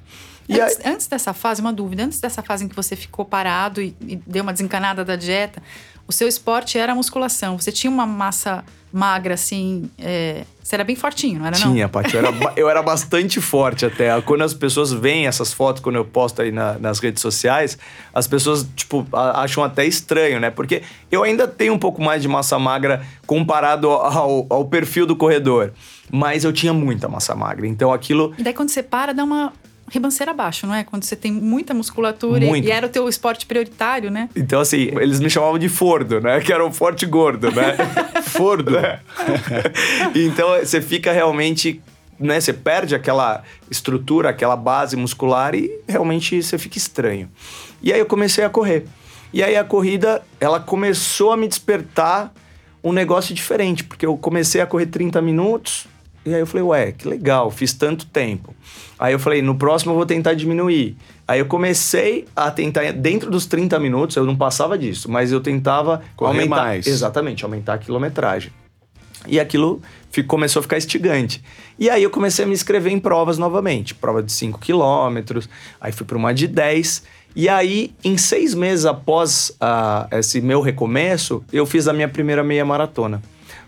[0.47, 3.23] E aí, Antes, antes dessa fase, uma dúvida, antes dessa fase em que você ficou
[3.23, 5.61] parado e, e deu uma desencanada da dieta,
[6.07, 7.57] o seu esporte era a musculação.
[7.59, 9.89] Você tinha uma massa magra, assim.
[9.97, 11.57] é, Você era bem fortinho, não era?
[11.57, 11.71] não?
[11.71, 12.13] Tinha, Paty.
[12.15, 14.19] Eu era, eu era bastante forte até.
[14.21, 17.77] Quando as pessoas veem essas fotos, quando eu posto aí na- nas redes sociais,
[18.13, 20.49] as pessoas, tipo, acham até estranho, né?
[20.49, 25.15] Porque eu ainda tenho um pouco mais de massa magra comparado ao, ao perfil do
[25.15, 25.71] corredor.
[26.11, 27.65] Mas eu tinha muita massa magra.
[27.65, 28.33] Então aquilo.
[28.37, 29.53] E daí quando você para, dá uma
[29.91, 30.83] ribanceira abaixo, não é?
[30.83, 32.67] Quando você tem muita musculatura e- Muito.
[32.67, 34.29] e era o teu esporte prioritário, né?
[34.35, 36.39] Então, assim, eles me chamavam de Fordo, né?
[36.39, 37.75] Que era o forte gordo, né?
[38.23, 38.77] Fordo.
[40.15, 41.81] então você fica realmente,
[42.17, 42.39] né?
[42.39, 47.29] Você perde aquela estrutura, aquela base muscular e realmente você fica estranho.
[47.81, 48.85] E aí eu comecei a correr.
[49.33, 52.33] E aí a corrida, ela começou a me despertar
[52.83, 55.85] um negócio diferente, porque eu comecei a correr 30 minutos.
[56.25, 58.53] E aí eu falei, ué, que legal, fiz tanto tempo.
[58.99, 60.95] Aí eu falei, no próximo eu vou tentar diminuir.
[61.27, 65.41] Aí eu comecei a tentar, dentro dos 30 minutos, eu não passava disso, mas eu
[65.41, 66.55] tentava Correr aumentar.
[66.55, 66.85] mais.
[66.85, 68.51] Exatamente, aumentar a quilometragem.
[69.27, 69.81] E aquilo
[70.11, 71.43] fi- começou a ficar instigante.
[71.79, 73.95] E aí eu comecei a me inscrever em provas novamente.
[73.95, 77.03] Prova de 5 quilômetros, aí fui para uma de 10.
[77.35, 82.43] E aí, em seis meses após ah, esse meu recomeço, eu fiz a minha primeira
[82.43, 83.21] meia maratona.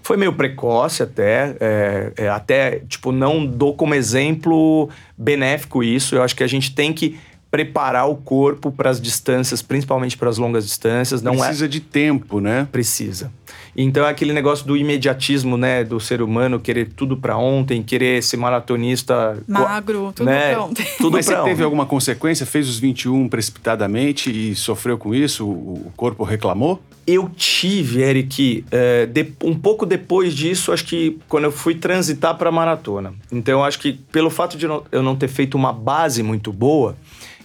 [0.04, 6.16] Foi meio precoce até, é, é, até, tipo, não dou como exemplo benéfico isso.
[6.16, 7.18] Eu acho que a gente tem que
[7.58, 11.22] preparar o corpo para as distâncias, principalmente para as longas distâncias.
[11.22, 11.68] Não Precisa é...
[11.68, 12.68] de tempo, né?
[12.72, 13.32] Precisa.
[13.78, 18.24] Então é aquele negócio do imediatismo, né, do ser humano querer tudo para ontem, querer
[18.24, 20.54] ser maratonista magro, tudo né?
[20.54, 20.88] pra ontem.
[20.98, 21.64] Tudo Mas pra você teve ontem.
[21.64, 22.44] alguma consequência?
[22.44, 25.48] Fez os 21 precipitadamente e sofreu com isso?
[25.48, 26.82] O corpo reclamou?
[27.06, 32.36] Eu tive, Eric, é, de- um pouco depois disso, acho que quando eu fui transitar
[32.38, 33.14] para maratona.
[33.32, 36.54] Então, eu acho que pelo fato de não- eu não ter feito uma base muito
[36.54, 36.96] boa,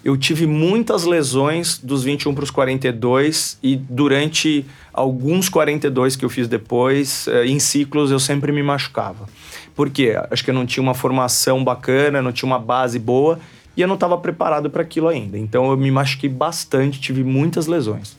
[0.04, 6.30] eu tive muitas lesões dos 21 para os 42 e durante alguns 42 que eu
[6.30, 9.26] fiz depois, eh, em ciclos, eu sempre me machucava.
[9.74, 10.14] Por quê?
[10.30, 13.38] Acho que eu não tinha uma formação bacana, não tinha uma base boa
[13.76, 15.38] e eu não estava preparado para aquilo ainda.
[15.38, 18.17] Então, eu me machuquei bastante, tive muitas lesões.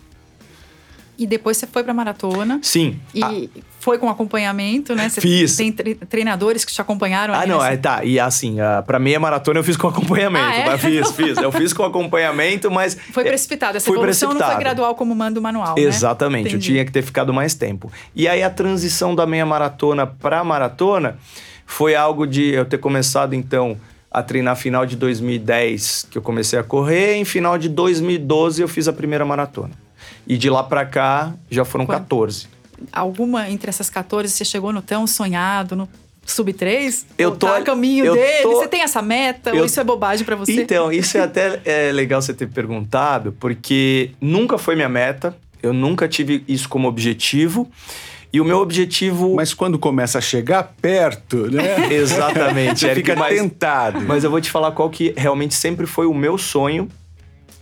[1.19, 2.59] E depois você foi pra maratona.
[2.63, 2.97] Sim.
[3.13, 5.09] E Ah, foi com acompanhamento, né?
[5.09, 5.55] Você Fiz.
[5.57, 8.03] Tem tre- treinadores que te acompanharam Ah, não, é, tá.
[8.05, 10.45] E assim, a, pra meia maratona eu fiz com acompanhamento.
[10.45, 10.63] Ah, é?
[10.63, 10.77] tá?
[10.77, 11.37] Fiz, fiz.
[11.37, 12.95] Eu fiz com acompanhamento, mas.
[13.11, 13.75] Foi é, precipitado.
[13.77, 14.63] Essa Fui evolução não foi precipitado.
[14.75, 15.81] gradual como manda o manual, né?
[15.81, 16.67] Exatamente, eu Entendi.
[16.73, 17.91] tinha que ter ficado mais tempo.
[18.15, 21.17] E aí a transição da meia maratona pra maratona
[21.65, 23.77] foi algo de eu ter começado então
[24.11, 28.67] a treinar final de 2010, que eu comecei a correr, em final de 2012 eu
[28.67, 29.71] fiz a primeira maratona.
[30.29, 32.01] E de lá pra cá já foram Quanto?
[32.01, 32.47] 14.
[32.93, 35.89] Alguma entre essas 14 você chegou no tão sonhado, no
[36.25, 37.05] sub 3?
[37.17, 38.43] Eu tô- tá a caminho eu dele?
[38.43, 39.49] tô- Você tem essa meta?
[39.49, 40.53] eu- Ou isso é bobagem pra você?
[40.53, 45.73] Então, isso é até é, legal você ter perguntado, porque nunca foi minha meta, eu
[45.73, 47.69] nunca tive isso como objetivo.
[48.31, 49.33] E o meu objetivo.
[49.35, 51.63] Mas quando começa a chegar perto, né?
[51.91, 54.01] Exatamente, Você fica mas- tentado.
[54.01, 56.87] Mas eu vou te falar qual que realmente sempre foi o meu sonho,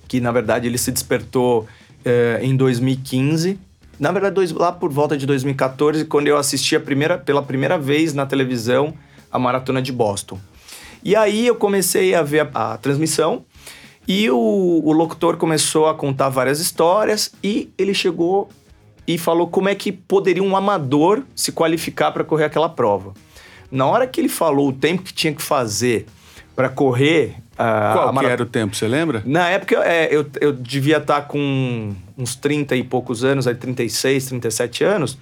[0.10, 1.66] que na verdade ele se despertou
[2.08, 3.60] eh, em 2015.
[4.00, 7.78] Na verdade, dois- lá por volta de 2014, quando eu assisti a primeira, pela primeira
[7.78, 8.94] vez na televisão
[9.32, 10.40] a Maratona de Boston.
[11.04, 13.44] E aí eu comecei a ver a, a transmissão
[14.08, 14.38] e o,
[14.86, 18.50] o locutor começou a contar várias histórias e ele chegou
[19.06, 23.14] e falou como é que poderia um amador se qualificar para correr aquela prova.
[23.72, 26.06] Na hora que ele falou o tempo que tinha que fazer
[26.56, 29.22] para correr a, Qual maratona- era o tempo, você lembra?
[29.26, 34.28] na época, é, eu, eu devia estar com uns 30 e poucos anos, aí 36,
[34.28, 35.18] 37 anos.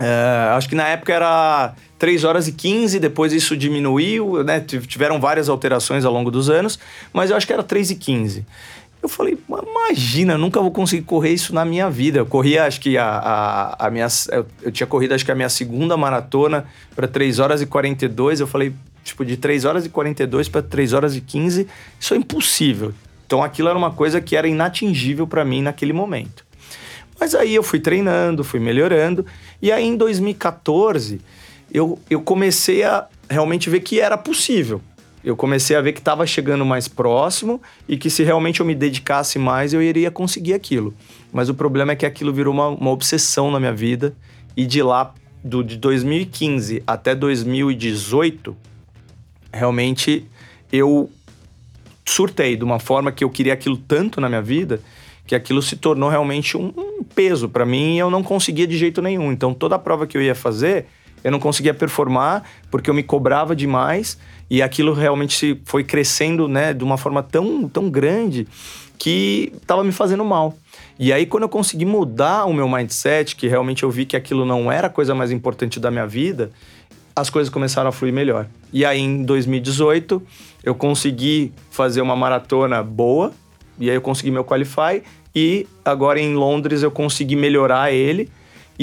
[0.00, 4.58] É, acho que na época era 3 horas e 15, depois isso diminuiu, né?
[4.58, 6.78] Tiv- Tiveram várias alterações ao longo dos anos,
[7.12, 8.44] mas eu acho que era 3 e 15.
[9.02, 12.20] Eu falei, "Mas imagina, nunca vou conseguir correr isso na minha vida.
[12.20, 14.06] Eu corria, acho que a, a, a minha.
[14.30, 18.40] Eu, eu tinha corrido, acho que a minha segunda maratona para 3 horas e 42.
[18.40, 21.66] Eu falei, tipo, de 3 horas e 42 para 3 horas e 15,
[21.98, 22.94] isso é impossível.
[23.26, 26.44] Então aquilo era uma coisa que era inatingível para mim naquele momento.
[27.18, 29.24] Mas aí eu fui treinando, fui melhorando.
[29.60, 31.20] E aí em 2014,
[31.72, 34.80] eu, eu comecei a realmente ver que era possível.
[35.24, 38.74] Eu comecei a ver que estava chegando mais próximo e que se realmente eu me
[38.74, 40.94] dedicasse mais, eu iria conseguir aquilo.
[41.32, 44.14] Mas o problema é que aquilo virou uma, uma obsessão na minha vida.
[44.56, 48.56] E de lá, do, de 2015 até 2018,
[49.52, 50.26] realmente
[50.72, 51.08] eu
[52.04, 54.80] surtei de uma forma que eu queria aquilo tanto na minha vida
[55.26, 58.76] que aquilo se tornou realmente um, um peso para mim e eu não conseguia de
[58.76, 59.32] jeito nenhum.
[59.32, 60.86] Então toda a prova que eu ia fazer,
[61.22, 64.18] eu não conseguia performar porque eu me cobrava demais
[64.50, 68.46] e aquilo realmente foi crescendo, né, de uma forma tão, tão grande
[68.98, 70.54] que estava me fazendo mal.
[70.98, 74.44] E aí quando eu consegui mudar o meu mindset, que realmente eu vi que aquilo
[74.44, 76.50] não era a coisa mais importante da minha vida,
[77.14, 78.46] as coisas começaram a fluir melhor.
[78.72, 80.22] E aí, em 2018,
[80.64, 83.32] eu consegui fazer uma maratona boa,
[83.78, 85.02] e aí eu consegui meu qualify,
[85.34, 88.30] e agora em Londres eu consegui melhorar ele,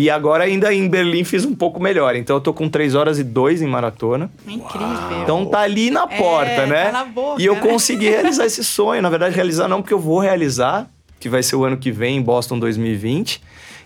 [0.03, 2.15] e agora ainda em Berlim fiz um pouco melhor.
[2.15, 4.29] Então eu tô com 3 horas e 2 em maratona.
[4.47, 5.21] É incrível.
[5.23, 6.85] Então tá ali na É, porta, né?
[6.85, 7.61] tá na boca, e eu né?
[7.61, 9.01] consegui realizar esse sonho.
[9.01, 10.87] Na verdade, realizar não, porque eu vou realizar,
[11.19, 13.41] que vai ser o ano que vem, em Boston 2020.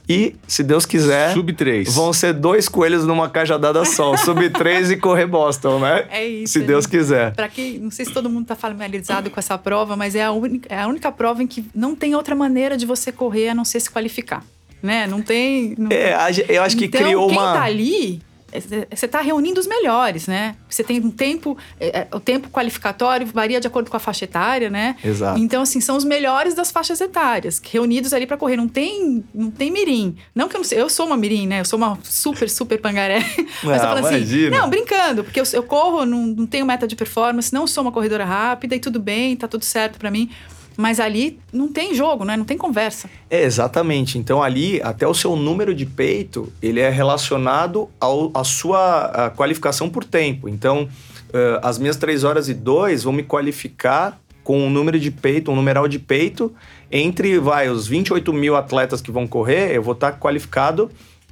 [0.10, 1.96] E, se Deus quiser, Sub 3.
[1.96, 4.18] vão ser dois coelhos numa cajadada só.
[4.18, 6.06] Sub 3 e correr Boston, né?
[6.12, 6.92] É isso, Se Deus gente.
[6.92, 7.34] quiser.
[7.34, 10.32] Para quem, não sei se todo mundo está familiarizado com essa prova, mas é a,
[10.34, 13.56] única, é a única prova em que não tem outra maneira de você correr a
[13.56, 14.44] não ser se qualificar,
[14.84, 15.08] né?
[15.08, 15.74] Não tem.
[15.78, 15.90] Não...
[15.90, 16.14] É,
[16.50, 17.54] eu acho que então, criou quem uma.
[17.54, 18.22] tá ali,
[18.54, 20.56] é, você está reunindo os melhores, né?
[20.70, 24.26] Você tem um tempo, é, é, o tempo qualificatório varia de acordo com a faixa
[24.26, 24.96] etária, né?
[25.04, 25.40] Exato.
[25.40, 28.56] Então, assim, são os melhores das faixas etárias, reunidos ali para correr.
[28.56, 30.16] Não tem, não tem mirim.
[30.36, 31.62] Não que eu não sei, eu sou uma mirim, né?
[31.62, 33.26] Eu sou uma super, super pangaré.
[33.64, 36.88] Mas Não, eu falo assim, não, brincando, porque eu, eu corro, não, não tenho meta
[36.88, 40.30] de performance, não sou uma corredora rápida e tudo bem, tá tudo certo para mim.
[40.76, 42.36] Mas ali não tem jogo, né?
[42.36, 43.10] Não tem conversa.
[43.30, 44.18] É, exatamente.
[44.18, 47.90] Então ali, até o seu número de peito, ele é relacionado
[48.34, 50.50] à sua qualificação por tempo.
[50.50, 55.10] Então, uh, as minhas 3 horas e 2 vão me qualificar com um número de
[55.10, 56.54] peito, um numeral de peito,
[56.92, 60.92] entre, vai, os 28 mil atletas que vão correr, eu vou estar qualificado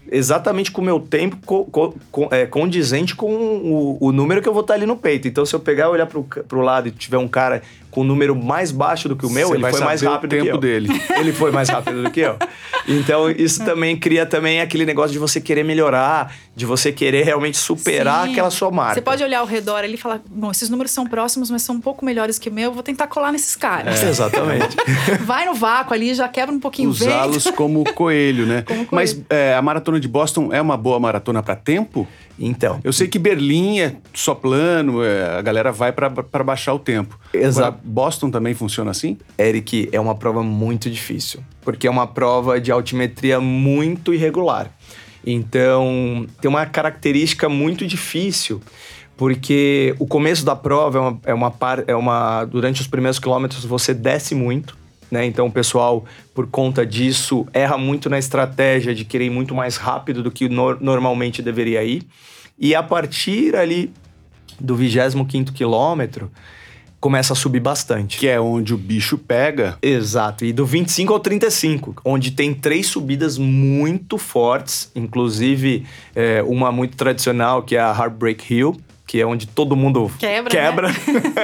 [0.09, 4.49] exatamente com o meu tempo co, co, co, é, condizente com o, o, número que
[4.49, 5.27] eu vou estar ali no peito.
[5.27, 7.61] Então, se eu pegar e olhar pro, pro lado e tiver um cara
[7.91, 10.35] com um número mais baixo do que o meu, Você ele foi mais rápido o
[10.35, 10.57] tempo que eu.
[10.57, 10.89] dele.
[11.19, 12.37] Ele foi mais rápido do que eu.
[12.87, 17.57] Então, isso também cria também aquele negócio de você querer melhorar, de você querer realmente
[17.57, 18.31] superar Sim.
[18.31, 18.95] aquela sua marca.
[18.95, 21.75] Você pode olhar ao redor ali e falar, bom, esses números são próximos, mas são
[21.75, 24.01] um pouco melhores que o meu, eu vou tentar colar nesses caras.
[24.01, 24.75] É, exatamente.
[25.21, 26.91] Vai no vácuo ali, já quebra um pouquinho o.
[26.91, 28.63] Usá-los como coelho, né?
[28.63, 28.89] Como coelho.
[28.91, 32.07] Mas é, a maratona de Boston é uma boa maratona para tempo?
[32.39, 36.79] Então, Eu sei que Berlim é só plano, é, a galera vai para baixar o
[36.79, 37.19] tempo.
[37.31, 37.79] Exato.
[37.83, 39.17] Boston também funciona assim?
[39.37, 44.71] Eric, é uma prova muito difícil, porque é uma prova de altimetria muito irregular.
[45.25, 48.61] Então, tem uma característica muito difícil,
[49.15, 51.53] porque o começo da prova é uma, é uma,
[51.87, 54.75] é uma durante os primeiros quilômetros você desce muito,
[55.11, 55.25] né?
[55.25, 59.75] Então o pessoal, por conta disso, erra muito na estratégia de querer ir muito mais
[59.75, 62.03] rápido do que no, normalmente deveria ir.
[62.57, 63.93] E a partir ali
[64.59, 66.31] do 25 quilômetro,
[67.01, 68.19] começa a subir bastante.
[68.19, 69.77] Que é onde o bicho pega.
[69.81, 75.83] Exato, e do 25 ao 35, onde tem três subidas muito fortes, inclusive
[76.15, 80.49] é, uma muito tradicional, que é a Heartbreak Hill, que é onde todo mundo Quebra,
[80.49, 80.87] quebra.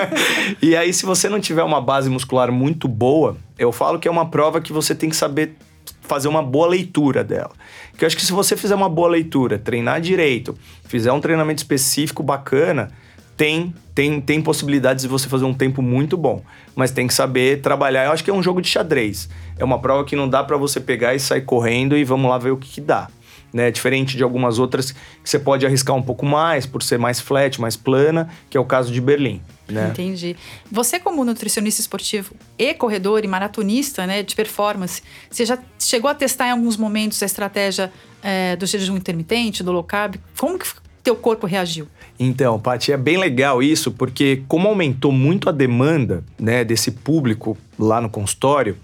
[0.62, 4.12] e aí, se você não tiver uma base muscular muito boa, eu falo que é
[4.12, 5.55] uma prova que você tem que saber
[6.01, 7.51] fazer uma boa leitura dela.
[7.97, 10.55] Que eu acho que se você fizer uma boa leitura, treinar direito,
[10.86, 12.89] fizer um treinamento específico bacana,
[13.38, 16.42] tem, tem, tem possibilidades de você fazer um tempo muito bom.
[16.76, 18.06] Mas tem que saber trabalhar.
[18.06, 19.30] Eu acho que é um jogo de xadrez.
[19.58, 22.40] É uma prova que não dá para você pegar e sair correndo e vamos lá
[22.40, 23.08] ver o que, que dá.
[23.54, 23.72] Né?
[23.72, 27.62] Diferente de algumas outras que você pode arriscar um pouco mais por ser mais flat,
[27.62, 29.40] mais plana, que é o caso de Berlim.
[29.70, 29.90] Né?
[29.92, 30.36] Entendi.
[30.72, 36.16] Você, como nutricionista esportivo e corredor e maratonista né, de performance, você já chegou a
[36.16, 37.92] testar em alguns momentos a estratégia
[38.24, 40.16] é, do jejum intermitente, do low carb?
[40.38, 40.66] Como que
[41.08, 41.88] teu corpo reagiu?
[42.20, 47.58] Então, Paty, é bem legal isso, porque como aumentou muito a demanda né, desse público
[47.80, 48.76] lá no consultório,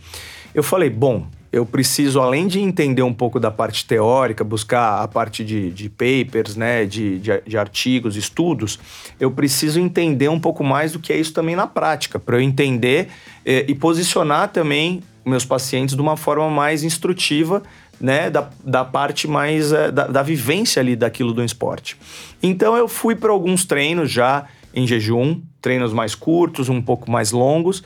[0.56, 5.08] eu falei, bom, eu preciso, além de entender um pouco da parte teórica, buscar a
[5.08, 8.80] parte de, de papers, né, de, de, de, artigos, estudos,
[9.20, 12.42] eu preciso entender um pouco mais do que é isso também na prática, para eu
[12.42, 13.10] entender
[13.46, 17.62] eh, e posicionar também meus pacientes de uma forma mais instrutiva,
[18.00, 21.98] né, da, da parte mais eh, da, da vivência ali daquilo do esporte.
[22.42, 27.32] Então eu fui para alguns treinos já em jejum, treinos mais curtos, um pouco mais
[27.32, 27.84] longos,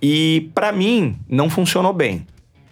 [0.00, 2.26] e para mim não funcionou bem.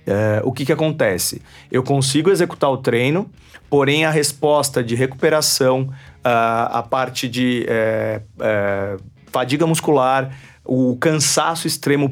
[0.07, 1.43] É, o que, que acontece?
[1.71, 3.29] Eu consigo executar o treino,
[3.69, 5.91] porém a resposta de recuperação,
[6.23, 8.97] a, a parte de é, é,
[9.33, 10.31] fadiga muscular,
[10.65, 12.11] o cansaço extremo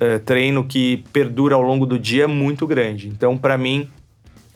[0.00, 3.08] pós-treino que perdura ao longo do dia é muito grande.
[3.08, 3.88] Então, para mim,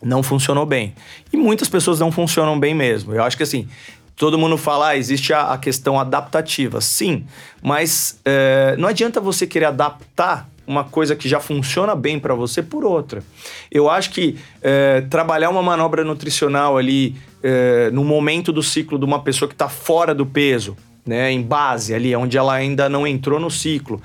[0.03, 0.95] não funcionou bem.
[1.33, 3.15] E muitas pessoas não funcionam bem mesmo.
[3.15, 3.69] Eu acho que assim,
[4.17, 6.81] Todo mundo fala, ah, existe a, a, questão adaptativa.
[6.81, 7.25] Sim,
[7.61, 12.63] mas é, não adianta você querer adaptar uma coisa que já funciona bem para você
[12.63, 13.25] por outra.
[13.73, 19.05] Eu acho que é, trabalhar uma manobra nutricional ali é, no momento do ciclo de
[19.05, 23.05] uma pessoa que está fora do peso, né, em base ali, onde ela ainda não
[23.05, 24.01] entrou no ciclo,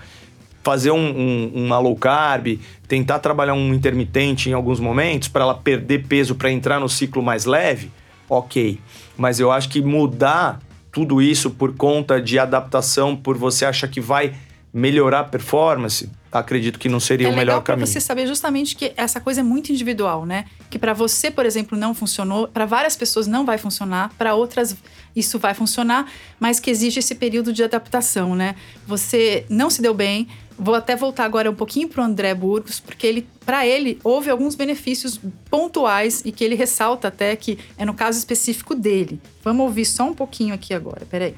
[0.69, 5.55] fazer um, um, uma low carb, tentar trabalhar um intermitente em alguns momentos para ela
[5.55, 7.89] perder peso para entrar no ciclo mais leve,
[8.29, 8.79] ok.
[9.17, 10.59] Mas eu acho que mudar
[10.91, 14.35] tudo isso por conta de adaptação, por você achar que vai
[14.71, 17.87] melhorar a performance, acredito que não seria é o melhor caminho.
[17.87, 20.45] você saber justamente que essa coisa é muito individual, né?
[20.69, 24.77] Que para você, por exemplo, não funcionou, para várias pessoas não vai funcionar, para outras
[25.15, 26.05] isso vai funcionar,
[26.39, 28.55] mas que existe esse período de adaptação, né?
[28.85, 30.27] Você não se deu bem.
[30.61, 34.29] Vou até voltar agora um pouquinho para o André Burgos, porque ele, para ele, houve
[34.29, 35.17] alguns benefícios
[35.49, 39.21] pontuais e que ele ressalta até que é no caso específico dele.
[39.41, 41.33] Vamos ouvir só um pouquinho aqui agora, peraí.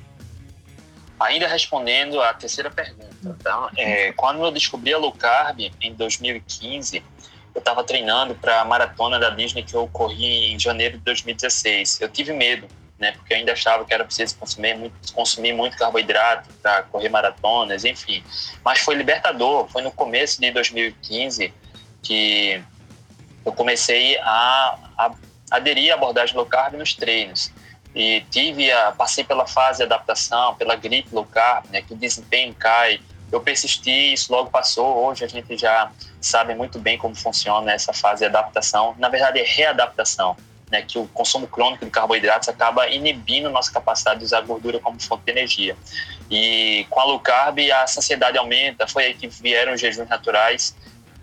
[1.20, 3.70] Ainda respondendo à terceira pergunta, tá?
[3.78, 7.04] É, quando eu descobri a low carb em 2015,
[7.54, 12.02] eu estava treinando para a maratona da Disney que eu corri em janeiro de 2016.
[12.02, 12.66] Eu tive medo,
[13.02, 13.12] né?
[13.12, 17.84] Porque eu ainda achava que era preciso consumir muito, consumir muito carboidrato para correr maratonas,
[17.84, 18.24] enfim.
[18.64, 19.68] Mas foi libertador.
[19.68, 21.54] Foi no começo de 2015
[22.04, 22.64] que
[23.44, 25.12] eu comecei a, a
[25.50, 27.52] aderir à abordagem low carb nos treinos
[27.94, 31.98] e tive a, passei pela fase de adaptação, pela gripe low carb, né, que o
[31.98, 35.06] desempenho cai eu persisti, isso logo passou.
[35.06, 35.90] Hoje a gente já
[36.20, 38.94] sabe muito bem como funciona essa fase de adaptação.
[39.00, 40.36] Na verdade, é readaptação,
[40.72, 40.82] né?
[40.82, 45.24] Que o consumo crônico de carboidratos acaba inibindo nossa capacidade de usar gordura como fonte
[45.26, 45.76] de energia.
[46.30, 48.88] E com a low carb, a saciedade aumenta.
[48.88, 50.76] Foi aí que vieram os jejuns naturais.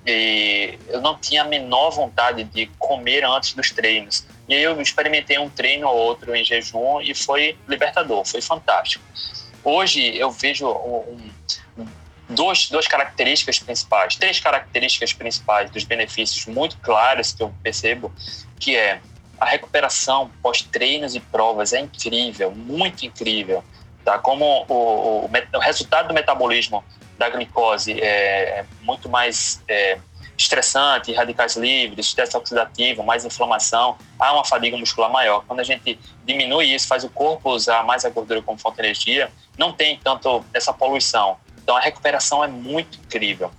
[0.07, 4.27] E eu não tinha a menor vontade de comer antes dos treinos.
[4.49, 9.05] E aí eu experimentei um treino ou outro em jejum e foi libertador, foi fantástico.
[9.63, 11.31] Hoje eu vejo um,
[12.29, 18.13] dois, duas características principais, três características principais dos benefícios muito claras que eu percebo,
[18.59, 19.01] que é
[19.41, 23.63] a recuperação pós-treinos e provas é incrível, muito incrível.
[24.05, 24.19] Tá?
[24.19, 26.85] Como o, o, o resultado do metabolismo
[27.19, 29.99] da glicose é muito mais é,
[30.39, 35.45] estressante, radicais livres, estresse oxidativo, mais inflamação, há uma fadiga muscular maior.
[35.47, 38.83] Quando a gente diminui isso, faz o corpo usar mais a gordura como fonte de
[38.83, 41.37] energia, não tem tanto essa poluição.
[41.61, 43.51] Então a recuperação é muito incrível.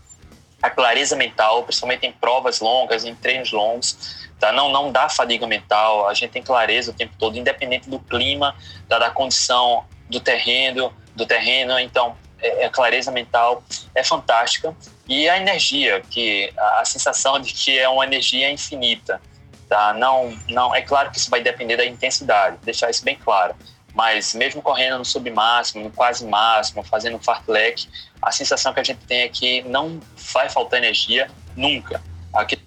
[0.62, 4.52] A clareza mental, principalmente em provas longas, em treinos longos, tá?
[4.52, 8.56] não, não dá fadiga mental, a gente tem clareza o tempo todo, independente do clima,
[8.88, 11.80] da condição do terreno, do terreno.
[11.80, 13.64] Então, é, a clareza mental
[13.94, 14.76] é fantástica.
[15.08, 19.22] E a energia, que a, a sensação de que é uma energia infinita.
[19.68, 19.94] Tá?
[19.94, 23.56] Não, não, é claro que isso vai depender da intensidade, deixar isso bem claro.
[23.94, 27.88] Mas mesmo correndo no submáximo, no quase máximo, fazendo fartlek,
[28.22, 30.00] a sensação que a gente tem é que não
[30.34, 32.02] vai faltar energia nunca.
[32.34, 32.58] Aqui...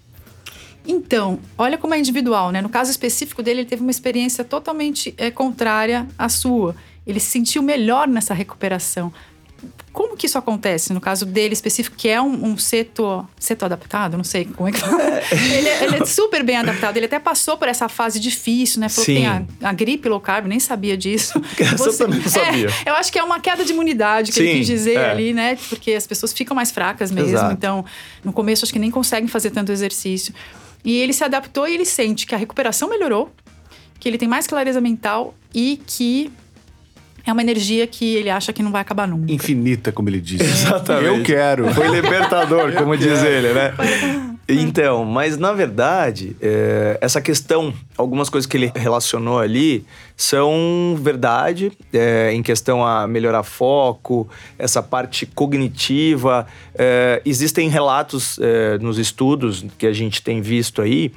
[0.85, 2.61] Então, olha como é individual, né?
[2.61, 6.75] No caso específico dele, ele teve uma experiência totalmente é, contrária à sua.
[7.05, 9.13] Ele se sentiu melhor nessa recuperação.
[9.93, 10.91] Como que isso acontece?
[10.91, 14.71] No caso dele específico, que é um, um seto, seto adaptado, não sei como é
[14.71, 14.99] que fala.
[15.31, 16.97] ele, é, ele, é super bem adaptado.
[16.97, 18.89] Ele até passou por essa fase difícil, né?
[18.89, 19.13] Falou Sim.
[19.13, 21.39] que tem a, a, gripe low carb, nem sabia disso.
[21.77, 22.69] Você, eu também não sabia.
[22.85, 25.11] É, eu acho que é uma queda de imunidade que Sim, ele quis dizer é.
[25.11, 25.57] ali, né?
[25.69, 27.29] Porque as pessoas ficam mais fracas mesmo.
[27.29, 27.53] Exato.
[27.53, 27.85] Então,
[28.23, 30.33] no começo, acho que nem conseguem fazer tanto exercício.
[30.83, 33.31] E ele se adaptou e ele sente que a recuperação melhorou,
[33.99, 36.31] que ele tem mais clareza mental e que
[37.25, 39.31] é uma energia que ele acha que não vai acabar nunca.
[39.31, 40.41] Infinita, como ele diz.
[40.41, 41.05] Exatamente.
[41.05, 41.73] Eu quero.
[41.73, 43.73] Foi libertador, como diz ele, né?
[44.47, 49.85] Então, mas na verdade, é, essa questão, algumas coisas que ele relacionou ali
[50.17, 54.27] são verdade, é, em questão a melhorar foco,
[54.59, 56.45] essa parte cognitiva.
[56.75, 61.11] É, existem relatos é, nos estudos que a gente tem visto aí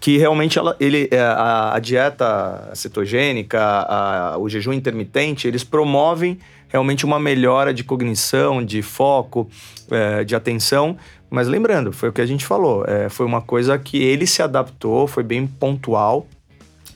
[0.00, 6.40] que realmente ela, ele, é, a, a dieta cetogênica, a, o jejum intermitente, eles promovem
[6.66, 9.48] realmente uma melhora de cognição, de foco,
[9.88, 10.96] é, de atenção.
[11.32, 14.42] Mas lembrando, foi o que a gente falou, é, foi uma coisa que ele se
[14.42, 16.26] adaptou, foi bem pontual.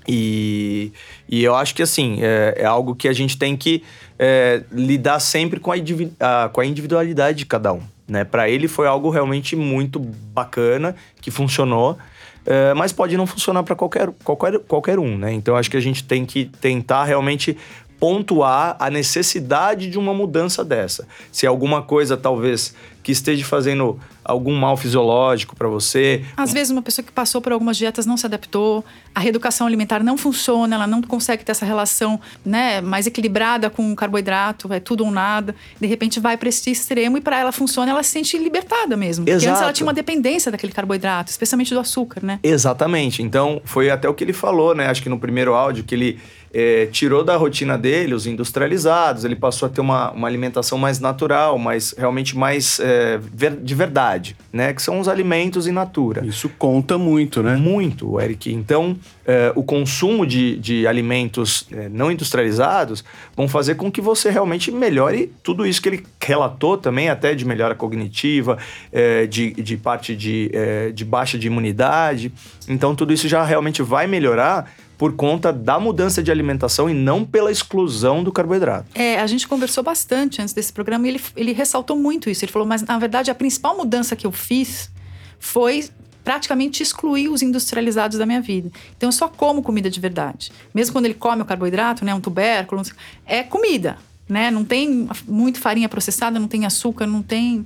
[0.06, 0.92] E,
[1.26, 3.82] e eu acho que assim, é, é algo que a gente tem que
[4.18, 5.76] é, lidar sempre com a,
[6.20, 7.80] a, com a individualidade de cada um.
[8.06, 8.24] Né?
[8.24, 11.96] Para ele foi algo realmente muito bacana, que funcionou.
[12.44, 15.32] É, mas pode não funcionar para qualquer, qualquer, qualquer um, né?
[15.32, 17.56] Então acho que a gente tem que tentar realmente
[17.98, 21.06] pontuar a necessidade de uma mudança dessa.
[21.32, 22.74] Se alguma coisa talvez
[23.06, 26.24] que esteja fazendo algum mal fisiológico para você.
[26.36, 28.84] Às vezes uma pessoa que passou por algumas dietas não se adaptou,
[29.14, 33.92] a reeducação alimentar não funciona, ela não consegue ter essa relação, né, mais equilibrada com
[33.92, 35.54] o carboidrato, é tudo ou nada.
[35.80, 39.24] De repente vai para esse extremo e para ela funciona, ela se sente libertada mesmo.
[39.28, 39.38] Exato.
[39.38, 42.40] Porque antes ela tinha uma dependência daquele carboidrato, especialmente do açúcar, né?
[42.42, 43.22] Exatamente.
[43.22, 44.88] Então, foi até o que ele falou, né?
[44.88, 46.18] Acho que no primeiro áudio que ele
[46.58, 50.98] é, tirou da rotina dele os industrializados, ele passou a ter uma, uma alimentação mais
[50.98, 54.72] natural, mais realmente mais é, ver, de verdade, né?
[54.72, 56.24] Que são os alimentos in natura.
[56.24, 57.56] Isso conta muito, né?
[57.56, 58.50] Muito, Eric.
[58.50, 58.96] Então,
[59.26, 63.04] é, o consumo de, de alimentos é, não industrializados
[63.36, 67.44] vão fazer com que você realmente melhore tudo isso que ele relatou também, até de
[67.44, 68.56] melhora cognitiva,
[68.90, 72.32] é, de, de parte de, é, de baixa de imunidade.
[72.66, 77.24] Então, tudo isso já realmente vai melhorar por conta da mudança de alimentação e não
[77.24, 78.86] pela exclusão do carboidrato.
[78.94, 82.44] É, a gente conversou bastante antes desse programa e ele, ele ressaltou muito isso.
[82.44, 84.90] Ele falou, mas na verdade a principal mudança que eu fiz
[85.38, 85.88] foi
[86.24, 88.70] praticamente excluir os industrializados da minha vida.
[88.96, 90.50] Então eu só como comida de verdade.
[90.74, 92.82] Mesmo quando ele come o carboidrato, né, um tubérculo,
[93.24, 94.50] é comida, né?
[94.50, 97.64] Não tem muito farinha processada, não tem açúcar, não tem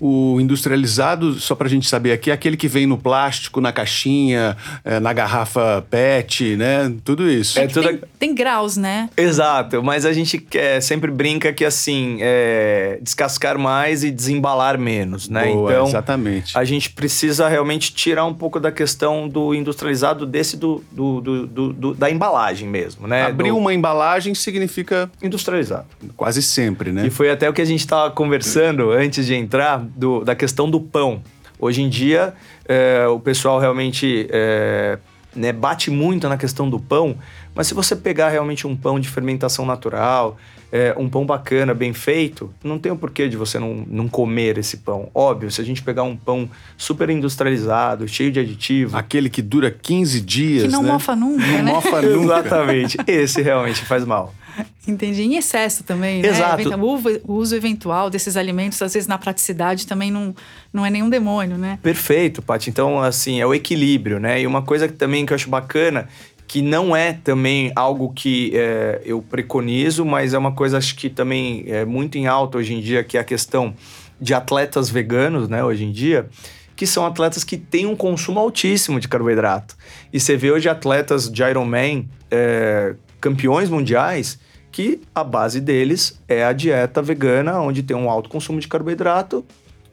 [0.00, 3.72] O industrializado, só para a gente saber aqui, é aquele que vem no plástico, na
[3.72, 6.92] caixinha, é, na garrafa PET, né?
[7.04, 7.58] Tudo isso.
[7.58, 7.88] É tudo...
[7.88, 9.08] Tem, tem graus, né?
[9.16, 15.28] Exato, mas a gente é, sempre brinca que assim, é, descascar mais e desembalar menos,
[15.28, 15.46] né?
[15.52, 16.56] Boa, então, exatamente.
[16.56, 21.46] a gente precisa realmente tirar um pouco da questão do industrializado desse do, do, do,
[21.46, 23.24] do- do- da embalagem mesmo, né?
[23.26, 25.86] Abrir Do uma embalagem significa industrializado.
[26.16, 27.06] quase sempre, né?
[27.06, 30.70] E foi até o que a gente estava conversando antes de entrar do- da questão
[30.70, 31.22] do pão.
[31.58, 32.34] Hoje em dia,
[32.66, 34.98] é, o pessoal realmente é,
[35.34, 37.16] né, bate muito na questão do pão,
[37.54, 40.36] mas se você pegar realmente um pão de fermentação natural,
[40.70, 44.58] é, um pão bacana, bem feito, não tem o porquê de você não, não comer
[44.58, 45.08] esse pão.
[45.14, 49.70] Óbvio, se a gente pegar um pão super industrializado, cheio de aditivo, Aquele que dura
[49.70, 50.92] 15 dias, Que não né?
[50.92, 51.72] mofa nunca, Não né?
[51.72, 52.22] mofa nunca.
[52.38, 52.98] Exatamente.
[53.06, 54.34] Esse realmente faz mal.
[54.86, 55.22] Entendi.
[55.22, 56.28] Em excesso também, né?
[56.28, 56.62] Exato.
[56.84, 60.34] Uso- o uso eventual desses alimentos, às vezes na praticidade, também não,
[60.72, 61.78] não é nenhum demônio, né?
[61.82, 62.70] Perfeito, Paty.
[62.70, 64.40] Então, assim, é o equilíbrio, né?
[64.40, 66.08] E uma coisa que também que eu acho bacana,
[66.46, 71.10] que não é também algo que é, eu preconizo, mas é uma coisa acho que
[71.10, 73.74] também é muito em alta hoje em dia, que é a questão
[74.20, 76.26] de atletas veganos, né, hoje em dia,
[76.74, 79.76] que são atletas que têm um consumo altíssimo de carboidrato.
[80.12, 84.38] E você vê hoje atletas de Ironman, é, campeões mundiais,
[84.70, 89.44] que a base deles é a dieta vegana, onde tem um alto consumo de carboidrato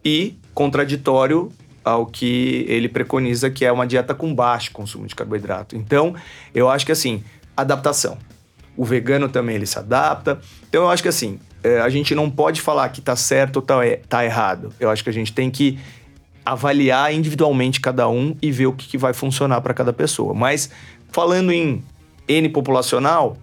[0.03, 1.51] e contraditório
[1.83, 5.75] ao que ele preconiza, que é uma dieta com baixo consumo de carboidrato.
[5.75, 6.15] Então,
[6.53, 7.23] eu acho que assim,
[7.55, 8.17] adaptação.
[8.75, 10.39] O vegano também ele se adapta.
[10.67, 13.61] Então, eu acho que assim, é, a gente não pode falar que tá certo ou
[13.61, 14.73] tá, tá errado.
[14.79, 15.79] Eu acho que a gente tem que
[16.45, 20.33] avaliar individualmente cada um e ver o que vai funcionar para cada pessoa.
[20.33, 20.69] Mas
[21.11, 21.83] falando em
[22.27, 23.37] N populacional,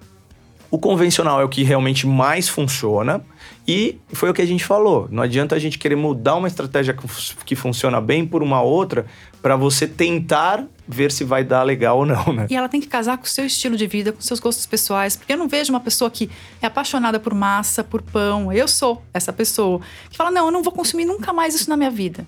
[0.73, 3.23] o convencional é o que realmente mais funciona
[3.69, 5.07] e foi o que a gente falou.
[5.11, 8.63] Não adianta a gente querer mudar uma estratégia que fun- que funciona bem por uma
[8.63, 9.05] outra
[9.43, 12.47] para você tentar ver se vai dar legal ou não, né?
[12.49, 15.15] E ela tem que casar com o seu estilo de vida, com seus gostos pessoais.
[15.15, 16.31] Porque eu não vejo uma pessoa que
[16.63, 18.51] é apaixonada por massa, por pão.
[18.51, 19.79] Eu sou essa pessoa.
[20.09, 22.27] Que fala, não, eu não vou consumir nunca mais isso na minha vida.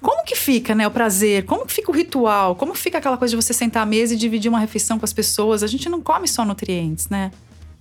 [0.00, 1.44] Como que fica, né, o prazer?
[1.44, 2.54] Como que fica o ritual?
[2.54, 5.14] Como fica aquela coisa de você sentar à mesa e dividir uma refeição com as
[5.14, 5.62] pessoas?
[5.62, 7.30] A gente não come só nutrientes, né?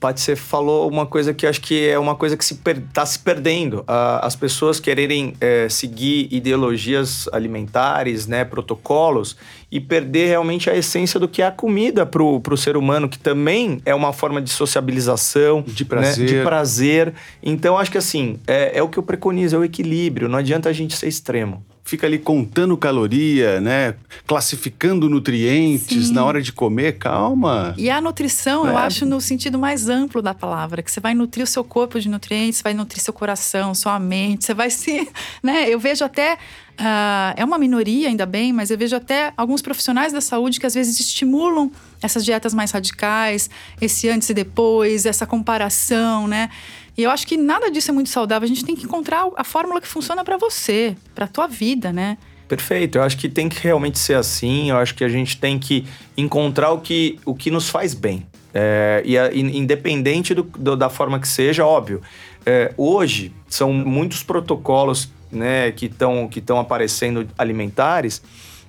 [0.03, 3.05] Paty, você falou uma coisa que acho que é uma coisa que se per- tá
[3.05, 3.85] se perdendo.
[3.87, 9.37] Ah, as pessoas quererem eh, seguir ideologias alimentares, né, protocolos,
[9.71, 13.17] e perder realmente a essência do que é a comida pro, pro ser humano, que
[13.17, 15.61] também é uma forma de sociabilização.
[15.65, 16.27] De né, prazer.
[16.27, 17.13] de prazer.
[17.41, 20.27] Então, acho que assim, é, é o que eu preconizo, é o equilíbrio.
[20.27, 21.63] Não adianta a gente ser extremo.
[21.85, 23.95] Fica ali contando caloria, né?
[24.25, 26.13] Classificando nutrientes Sim.
[26.13, 26.97] na hora de comer.
[26.97, 27.73] Calma.
[27.77, 28.83] E a nutrição, eu É.
[28.83, 32.07] acho no sentido mais amplo da palavra, que você vai nutrir o seu corpo de
[32.07, 35.07] nutrientes, vai nutrir seu coração, sua mente, você vai se,
[35.43, 35.65] né?
[35.69, 36.37] Eu vejo até
[36.77, 40.65] ah, é uma minoria ainda bem, mas eu vejo até alguns profissionais da saúde que
[40.65, 41.69] às vezes estimulam
[42.01, 46.49] essas dietas mais radicais, esse antes e depois, essa comparação, né?
[46.97, 48.45] E eu acho que nada disso é muito saudável.
[48.45, 52.17] A gente tem que encontrar a fórmula que funciona para você, para tua vida, né?
[52.47, 55.57] Perfeito, eu acho que tem que realmente ser assim, eu acho que a gente tem
[55.57, 55.85] que
[56.15, 58.27] encontrar o que, o que nos faz bem.
[58.53, 62.01] É, e a- in- independente do- do- da forma que seja, óbvio.
[62.45, 68.21] é, hoje são muitos protocolos né, que estão que aparecendo alimentares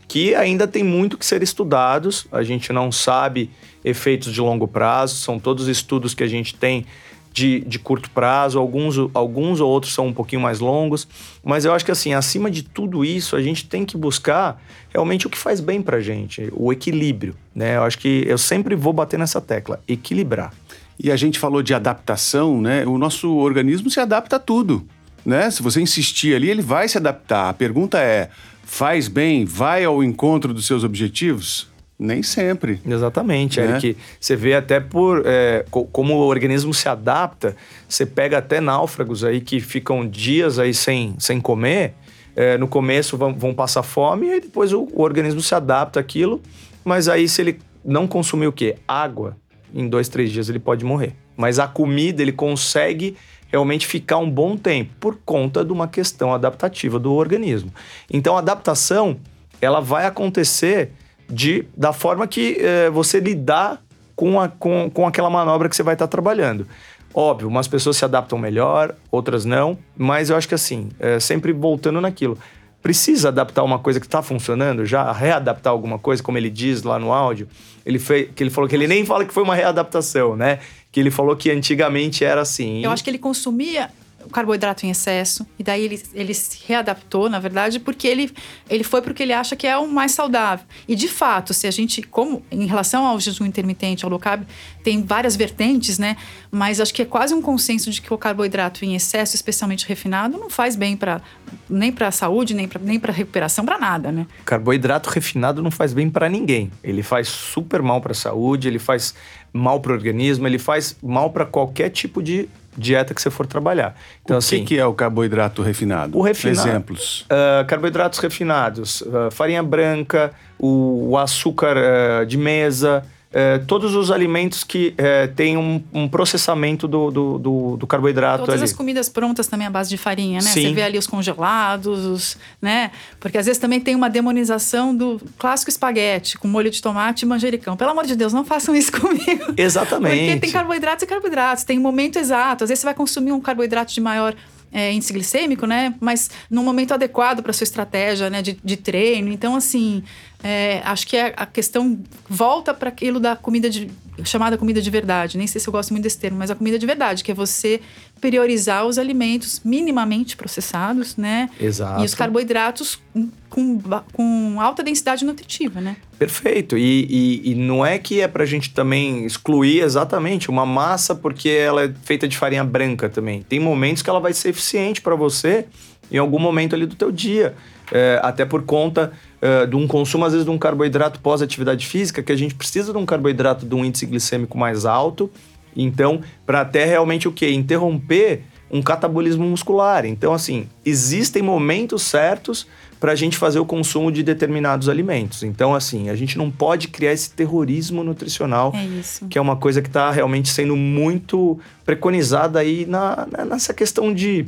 [0.07, 2.27] que ainda tem muito que ser estudados.
[2.31, 3.51] A gente não sabe
[3.85, 6.87] efeitos de longo prazo, são todos estudos que a gente tem
[7.35, 11.09] de, de curto prazo, alguns, alguns ou outros são um pouquinho mais longos,
[11.43, 15.27] mas eu acho que assim, acima de tudo isso, a gente tem que buscar realmente
[15.27, 17.77] o que faz bem pra gente, o equilíbrio, né?
[17.77, 20.55] Eu acho que eu sempre vou bater nessa tecla, equilibrar.
[20.97, 22.87] E a gente falou de adaptação, né?
[22.87, 24.87] O nosso organismo se adapta a tudo,
[25.27, 25.51] né?
[25.51, 27.49] Se você insistir ali, ele vai se adaptar.
[27.49, 28.31] A pergunta é:
[28.63, 31.67] faz bem, vai ao encontro dos seus objetivos?
[31.99, 32.81] Nem sempre.
[32.87, 33.71] Exatamente, Né?
[33.73, 33.97] Eric.
[34.21, 37.55] Você vê até por é, co- como o organismo se adapta,
[37.89, 41.95] você pega até náufragos aí que ficam dias aí sem, sem comer.
[42.37, 46.43] é, no começo vão, vão passar fome e depois o, o organismo se adapta àquilo.
[46.85, 48.75] Mas aí, se ele não consumir o quê?
[48.89, 49.37] Água,
[49.73, 51.15] em dois, três dias ele pode morrer.
[51.37, 53.17] Mas a comida ele consegue
[53.53, 57.73] realmente ficar um bom tempo por conta de uma questão adaptativa do organismo.
[58.13, 59.17] Então, a adaptação
[59.61, 60.91] ela vai acontecer
[61.29, 63.83] de, da forma que eh, você lidar
[64.15, 66.67] com, a, com, com aquela manobra que você vai estar trabalhando.
[67.13, 71.53] Óbvio, umas pessoas se adaptam melhor, outras não, mas eu acho que assim, eh, sempre
[71.53, 72.37] voltando naquilo.
[72.83, 76.99] Precisa adaptar uma coisa que está funcionando já, readaptar alguma coisa, como ele diz lá
[76.99, 77.49] no áudio.
[77.87, 80.59] Ele, fez, que ele falou que ele nem fala que foi uma readaptação, né?
[80.93, 82.85] Que ele falou que antigamente era assim.
[82.85, 83.91] Eu acho que ele consumia
[84.31, 88.33] carboidrato em excesso, e daí ele, ele se readaptou, na verdade, porque ele,
[88.69, 90.65] ele foi porque ele acha que é o mais saudável.
[90.87, 94.45] E de fato, se a gente, como em relação ao jejum intermitente, ao low carb,
[94.83, 96.17] tem várias vertentes, né?
[96.51, 100.39] Mas acho que é quase um consenso de que o carboidrato em excesso, especialmente refinado,
[100.39, 101.21] não faz bem para
[101.69, 104.27] nem para a saúde, nem para nem recuperação, para nada, né?
[104.45, 106.71] Carboidrato refinado não faz bem para ninguém.
[106.83, 109.15] Ele faz super mal para a saúde, ele faz
[109.53, 113.47] mal para o organismo, ele faz mal para qualquer tipo de dieta que você for
[113.47, 113.97] trabalhar.
[114.25, 116.19] Então, o que, assim, que é o carboidrato refinado?
[116.19, 116.69] O refinado.
[116.69, 117.23] Exemplos.
[117.23, 123.05] Uh, carboidratos refinados, uh, farinha branca, o, o açúcar uh, de mesa,
[123.35, 128.45] é, todos os alimentos que é, têm um, um processamento do, do, do, do, carboidrato
[128.45, 128.65] Todas ali.
[128.65, 130.49] as comidas prontas também à base de farinha, né?
[130.49, 130.69] Sim.
[130.69, 132.93] Você vê ali os congelados, os, né?
[133.19, 137.29] Porque às vezes também tem uma demonização do clássico espaguete com molho de tomate e
[137.29, 137.77] manjericão.
[137.77, 139.53] Pelo amor de Deus, não façam isso comigo.
[139.57, 140.27] Exatamente.
[140.27, 142.63] Porque tem carboidratos e carboidratos, tem um momento exato.
[142.63, 144.33] Às vezes você vai consumir um carboidrato de maior
[144.73, 145.95] é, índice glicêmico, né?
[146.01, 148.43] Mas no momento adequado para sua estratégia né?
[148.43, 149.33] de, de treino.
[149.33, 150.05] Então, assim,
[150.45, 153.91] é, acho que é, a questão volta para aquilo da comida de,
[154.23, 155.39] chamada comida de verdade.
[155.39, 157.35] Nem sei se eu gosto muito desse termo, mas a comida de verdade, que é
[157.35, 157.81] você
[158.21, 161.49] priorizar os alimentos minimamente processados, né?
[161.59, 162.03] Exato.
[162.03, 163.01] E os carboidratos
[163.49, 163.81] com,
[164.13, 165.97] com alta densidade nutritiva, né?
[166.19, 166.77] Perfeito.
[166.77, 171.15] E, e, e não é que é para a gente também excluir exatamente uma massa
[171.15, 173.41] porque ela é feita de farinha branca também.
[173.41, 175.65] Tem momentos que ela vai ser eficiente para você
[176.13, 177.55] em algum momento ali do teu dia.
[177.93, 179.13] É, até por conta
[179.45, 182.93] é, de um consumo, às vezes, de um carboidrato pós-atividade física, que a gente precisa
[182.93, 185.31] de um carboidrato de um índice glicêmico mais alto.
[185.77, 187.51] Então, para até realmente o quê?
[187.51, 188.41] Interromper
[188.71, 190.07] um catabolismo muscular.
[190.07, 192.67] Então, assim, existem momentos certos
[192.99, 195.43] para a gente fazer o consumo de determinados alimentos.
[195.43, 199.83] Então, assim, a gente não pode criar esse terrorismo nutricional, é que é uma coisa
[199.83, 204.47] que está realmente sendo muito preconizada aí na, nessa questão de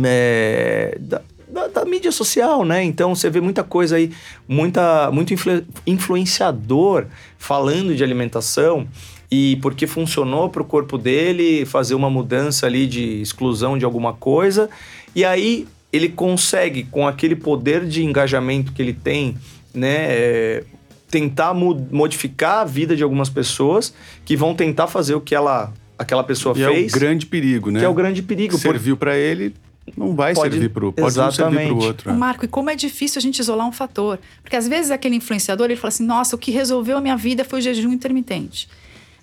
[0.00, 1.20] é, da,
[1.52, 2.82] da, da, mídia social, né?
[2.82, 4.10] Então você vê muita coisa aí,
[4.48, 7.06] muita, muito influ, influenciador
[7.38, 8.86] falando de alimentação
[9.30, 14.12] e porque funcionou para o corpo dele fazer uma mudança ali de exclusão de alguma
[14.12, 14.70] coisa
[15.14, 19.36] e aí ele consegue com aquele poder de engajamento que ele tem,
[19.74, 20.06] né?
[20.08, 20.64] É,
[21.10, 23.92] tentar modificar a vida de algumas pessoas
[24.24, 26.92] que vão tentar fazer o que ela aquela pessoa e fez.
[26.92, 27.80] É o grande perigo, né?
[27.80, 28.56] Que é o grande perigo.
[28.56, 29.54] Serviu para ele,
[29.96, 32.10] não vai pode, servir para o pode não servir para o outro.
[32.10, 32.12] É.
[32.12, 34.18] Marco, e como é difícil a gente isolar um fator?
[34.42, 37.44] Porque às vezes aquele influenciador ele fala assim: nossa, o que resolveu a minha vida
[37.44, 38.68] foi o jejum intermitente.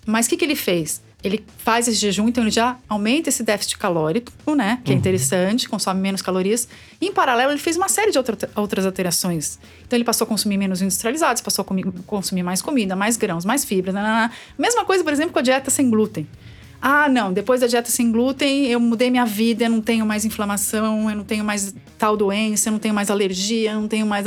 [0.06, 1.02] Mas o que, que ele fez?
[1.22, 4.80] Ele faz esse jejum, então ele já aumenta esse déficit calórico, né?
[4.82, 5.00] Que é uhum.
[5.00, 6.66] interessante, consome menos calorias.
[6.98, 9.58] E em paralelo, ele fez uma série de outra, outras alterações.
[9.86, 13.66] Então ele passou a consumir menos industrializados, passou a consumir mais comida, mais grãos, mais
[13.66, 13.94] fibras.
[14.58, 16.26] Mesma coisa, por exemplo, com a dieta sem glúten.
[16.82, 20.24] Ah, não, depois da dieta sem glúten, eu mudei minha vida, eu não tenho mais
[20.24, 24.06] inflamação, eu não tenho mais tal doença, eu não tenho mais alergia, eu não tenho
[24.06, 24.24] mais.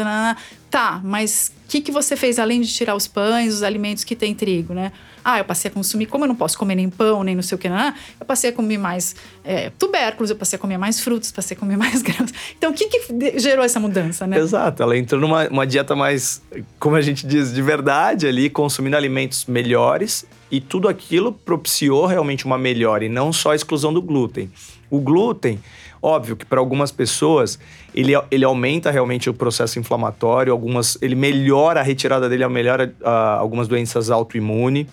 [0.73, 4.15] Tá, mas o que, que você fez além de tirar os pães, os alimentos que
[4.15, 4.91] tem trigo, né?
[5.23, 7.55] Ah, eu passei a consumir, como eu não posso comer nem pão, nem não sei
[7.55, 10.99] o que, não, eu passei a comer mais é, tubérculos, eu passei a comer mais
[10.99, 12.33] frutos, passei a comer mais grãos.
[12.57, 14.39] Então, o que, que gerou essa mudança, né?
[14.39, 16.41] Exato, ela entrou numa dieta mais,
[16.79, 22.45] como a gente diz, de verdade ali, consumindo alimentos melhores e tudo aquilo propiciou realmente
[22.45, 24.51] uma melhora e não só a exclusão do glúten.
[24.89, 25.59] O glúten,
[26.03, 27.57] óbvio que para algumas pessoas
[27.95, 33.07] ele, ele aumenta realmente o processo inflamatório, algumas, ele melhora a retirada dele, melhora uh,
[33.39, 34.85] algumas doenças autoimunes.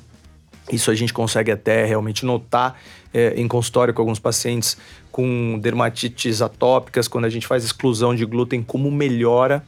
[0.71, 2.81] Isso a gente consegue até realmente notar
[3.13, 4.77] é, em consultório com alguns pacientes
[5.11, 9.65] com dermatites atópicas, quando a gente faz exclusão de glúten, como melhora.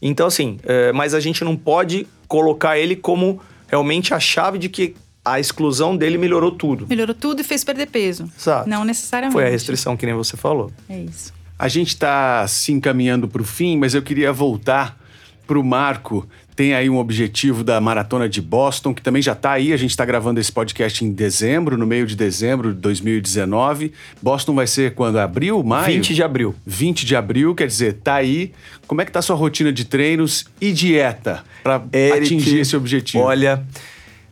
[0.00, 3.38] Então, assim, é, mas a gente não pode colocar ele como
[3.68, 6.86] realmente a chave de que a exclusão dele melhorou tudo.
[6.88, 8.30] Melhorou tudo e fez perder peso.
[8.38, 8.68] Exato.
[8.68, 9.34] Não necessariamente.
[9.34, 10.70] Foi a restrição que nem você falou.
[10.88, 11.34] É isso.
[11.58, 14.98] A gente está se encaminhando para o fim, mas eu queria voltar
[15.46, 19.52] para o Marco tem aí um objetivo da Maratona de Boston, que também já está
[19.52, 19.74] aí.
[19.74, 23.92] A gente está gravando esse podcast em dezembro, no meio de dezembro de 2019.
[24.22, 25.18] Boston vai ser quando?
[25.18, 25.62] Abril?
[25.62, 25.96] Maio?
[25.96, 26.54] 20 de abril.
[26.64, 28.52] 20 de abril, quer dizer, tá aí.
[28.86, 31.84] Como é que tá a sua rotina de treinos e dieta para
[32.16, 33.22] atingir esse objetivo?
[33.22, 33.62] Olha,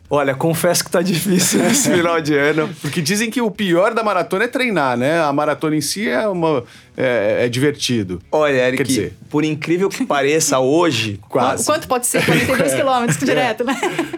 [0.09, 2.69] Olha, confesso que tá difícil esse final de ano.
[2.81, 5.19] Porque dizem que o pior da maratona é treinar, né?
[5.21, 6.63] A maratona em si é, uma,
[6.95, 8.21] é, é divertido.
[8.31, 11.65] Olha, Eric, Quer dizer, por incrível que pareça hoje, quase.
[11.65, 12.23] Quanto pode ser?
[12.23, 13.75] 42 quilômetros direto, né?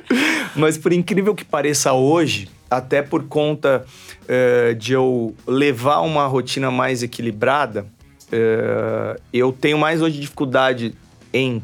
[0.55, 3.85] Mas por incrível que pareça hoje, até por conta
[4.23, 7.85] uh, de eu levar uma rotina mais equilibrada,
[8.27, 10.93] uh, eu tenho mais hoje dificuldade
[11.33, 11.61] em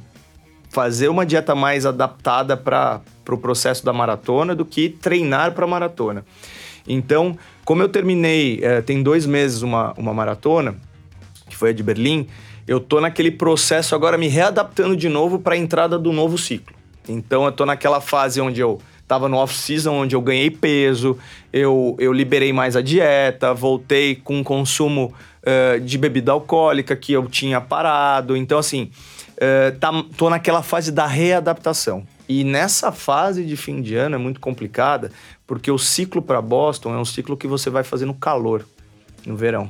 [0.70, 5.66] fazer uma dieta mais adaptada para para o processo da maratona do que treinar para
[5.66, 6.26] a maratona.
[6.88, 10.76] Então, como eu terminei, é, tem dois meses uma, uma maratona,
[11.50, 12.28] que foi a de Berlim,
[12.68, 16.76] eu tô naquele processo agora me readaptando de novo para a entrada do novo ciclo.
[17.08, 21.18] Então, eu tô naquela fase onde eu estava no off-season, onde eu ganhei peso,
[21.52, 25.14] eu, eu liberei mais a dieta, voltei com um consumo
[25.44, 28.36] uh, de bebida alcoólica que eu tinha parado.
[28.36, 28.90] Então, assim,
[29.34, 32.06] uh, tá, tô naquela fase da readaptação.
[32.28, 35.12] E nessa fase de fim de ano é muito complicada,
[35.46, 38.66] porque o ciclo para Boston é um ciclo que você vai fazer no calor,
[39.26, 39.70] no verão.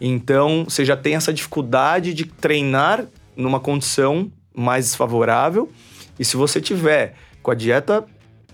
[0.00, 5.70] Então, você já tem essa dificuldade de treinar numa condição mais desfavorável.
[6.18, 8.04] E se você tiver com a dieta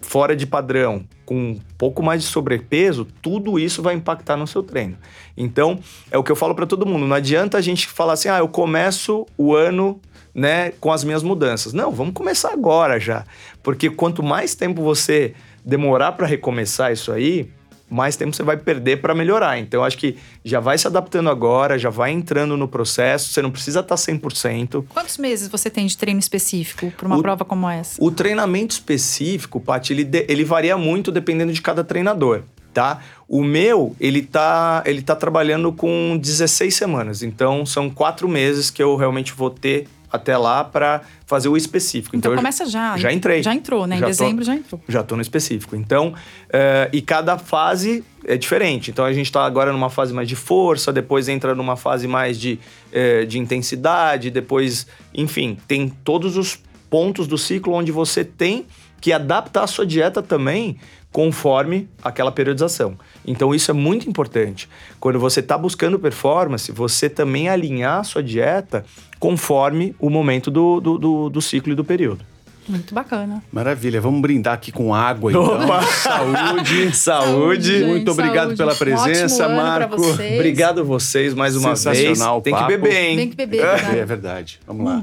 [0.03, 4.63] fora de padrão, com um pouco mais de sobrepeso, tudo isso vai impactar no seu
[4.63, 4.97] treino.
[5.37, 5.79] Então,
[6.11, 8.39] é o que eu falo para todo mundo, não adianta a gente falar assim: "Ah,
[8.39, 10.01] eu começo o ano
[10.35, 11.73] né, com as minhas mudanças".
[11.73, 13.25] Não, vamos começar agora já,
[13.63, 17.51] porque quanto mais tempo você demorar para recomeçar isso aí,
[17.93, 19.59] mais tempo você vai perder para melhorar.
[19.59, 23.51] Então, acho que já vai se adaptando agora, já vai entrando no processo, você não
[23.51, 24.85] precisa estar 100%.
[24.89, 27.97] Quantos meses você tem de treino específico para uma O- prova como essa?
[28.03, 33.01] O treinamento específico, Paty, ele, ele varia muito dependendo de cada treinador, tá?
[33.29, 37.23] O meu, ele tá, ele tá trabalhando com 16 semanas.
[37.25, 42.17] Então, são quatro meses que eu realmente vou ter até lá para fazer o específico.
[42.17, 42.97] Então, eu começa já.
[42.97, 43.43] Já entrei.
[43.43, 43.97] Já entrou, né?
[43.97, 44.81] Em Já tô- dezembro já entrou.
[44.89, 45.77] Já tô no específico.
[45.77, 46.15] Então,
[46.53, 48.91] eh, e cada fase é diferente.
[48.91, 52.39] Então, a gente tá agora numa fase mais de força, depois entra numa fase mais
[52.39, 52.59] de,
[52.93, 56.59] eh, de intensidade, depois, enfim, tem todos os
[56.91, 58.67] pontos do ciclo onde você tem
[59.01, 60.77] que adaptar a sua dieta também
[61.13, 62.97] conforme aquela periodização.
[63.27, 64.69] Então, isso é muito importante.
[64.99, 68.85] Quando você está buscando performance, você também alinhar a sua dieta
[69.19, 72.25] conforme o momento do, do, do, do ciclo e do período.
[72.69, 73.43] Muito bacana.
[73.51, 75.43] Maravilha, vamos brindar aqui com água então.
[75.43, 75.83] Opa!
[75.91, 76.95] Saúde.
[76.97, 77.79] Saúde.
[77.81, 78.57] gente, Muito obrigado saúde.
[78.59, 79.97] pela Um presença, pra Marco.
[79.97, 80.35] vocês.
[80.35, 81.81] Obrigado a vocês mais uma vez.
[81.81, 82.71] Sensacional o Tem que papo.
[82.73, 83.17] beber, hein?
[83.17, 83.99] Tem que beber, É, né?
[83.99, 84.61] é verdade.
[84.67, 85.03] Vamos lá.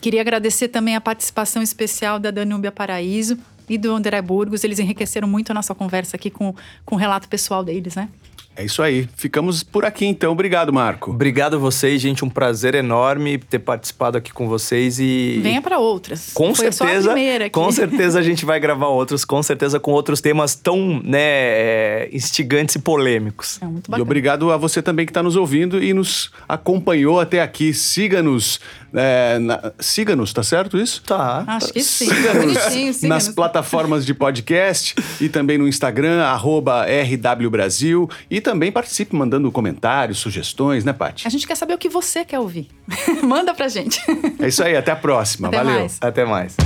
[0.00, 3.36] Queria agradecer também a participação especial da Danúbia Paraíso
[3.68, 4.64] e do André Burgos.
[4.64, 6.54] Eles enriqueceram muito a nossa conversa aqui com,
[6.84, 8.08] com o relato pessoal deles, né?
[8.56, 9.08] É isso aí.
[9.16, 10.30] Ficamos por aqui então.
[10.30, 11.10] Obrigado, Marco.
[11.10, 12.24] Obrigado a vocês, gente.
[12.24, 15.40] Um prazer enorme ter participado aqui com vocês e.
[15.42, 16.30] Venha para outras.
[16.32, 17.52] Com Foi só a certeza, primeira aqui.
[17.52, 22.08] com certeza a gente vai gravar outros, com certeza com outros temas tão, né, é,
[22.12, 23.60] instigantes e polêmicos.
[23.60, 24.02] É muito E bacana.
[24.04, 27.74] obrigado a você também que está nos ouvindo e nos acompanhou até aqui.
[27.74, 28.60] Siga-nos.
[28.94, 31.02] É, na- Siga-nos, tá certo isso?
[31.02, 31.44] Tá.
[31.46, 32.06] Acho que sim.
[32.08, 38.08] Siga-nos nas plataformas de podcast e também no Instagram, arroba RW Brasil.
[38.30, 41.26] E também participe mandando comentários, sugestões, né, Paty?
[41.26, 42.68] A gente quer saber o que você quer ouvir.
[43.22, 44.00] Manda pra gente.
[44.38, 45.48] É isso aí, até a próxima.
[45.48, 45.74] Até Valeu.
[45.80, 45.98] mais.
[46.00, 46.56] Até mais.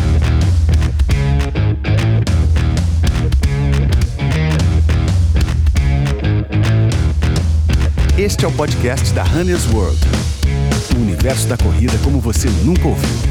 [8.17, 9.99] Este é o podcast da Runners World.
[10.97, 13.28] O universo da corrida como você nunca ouviu.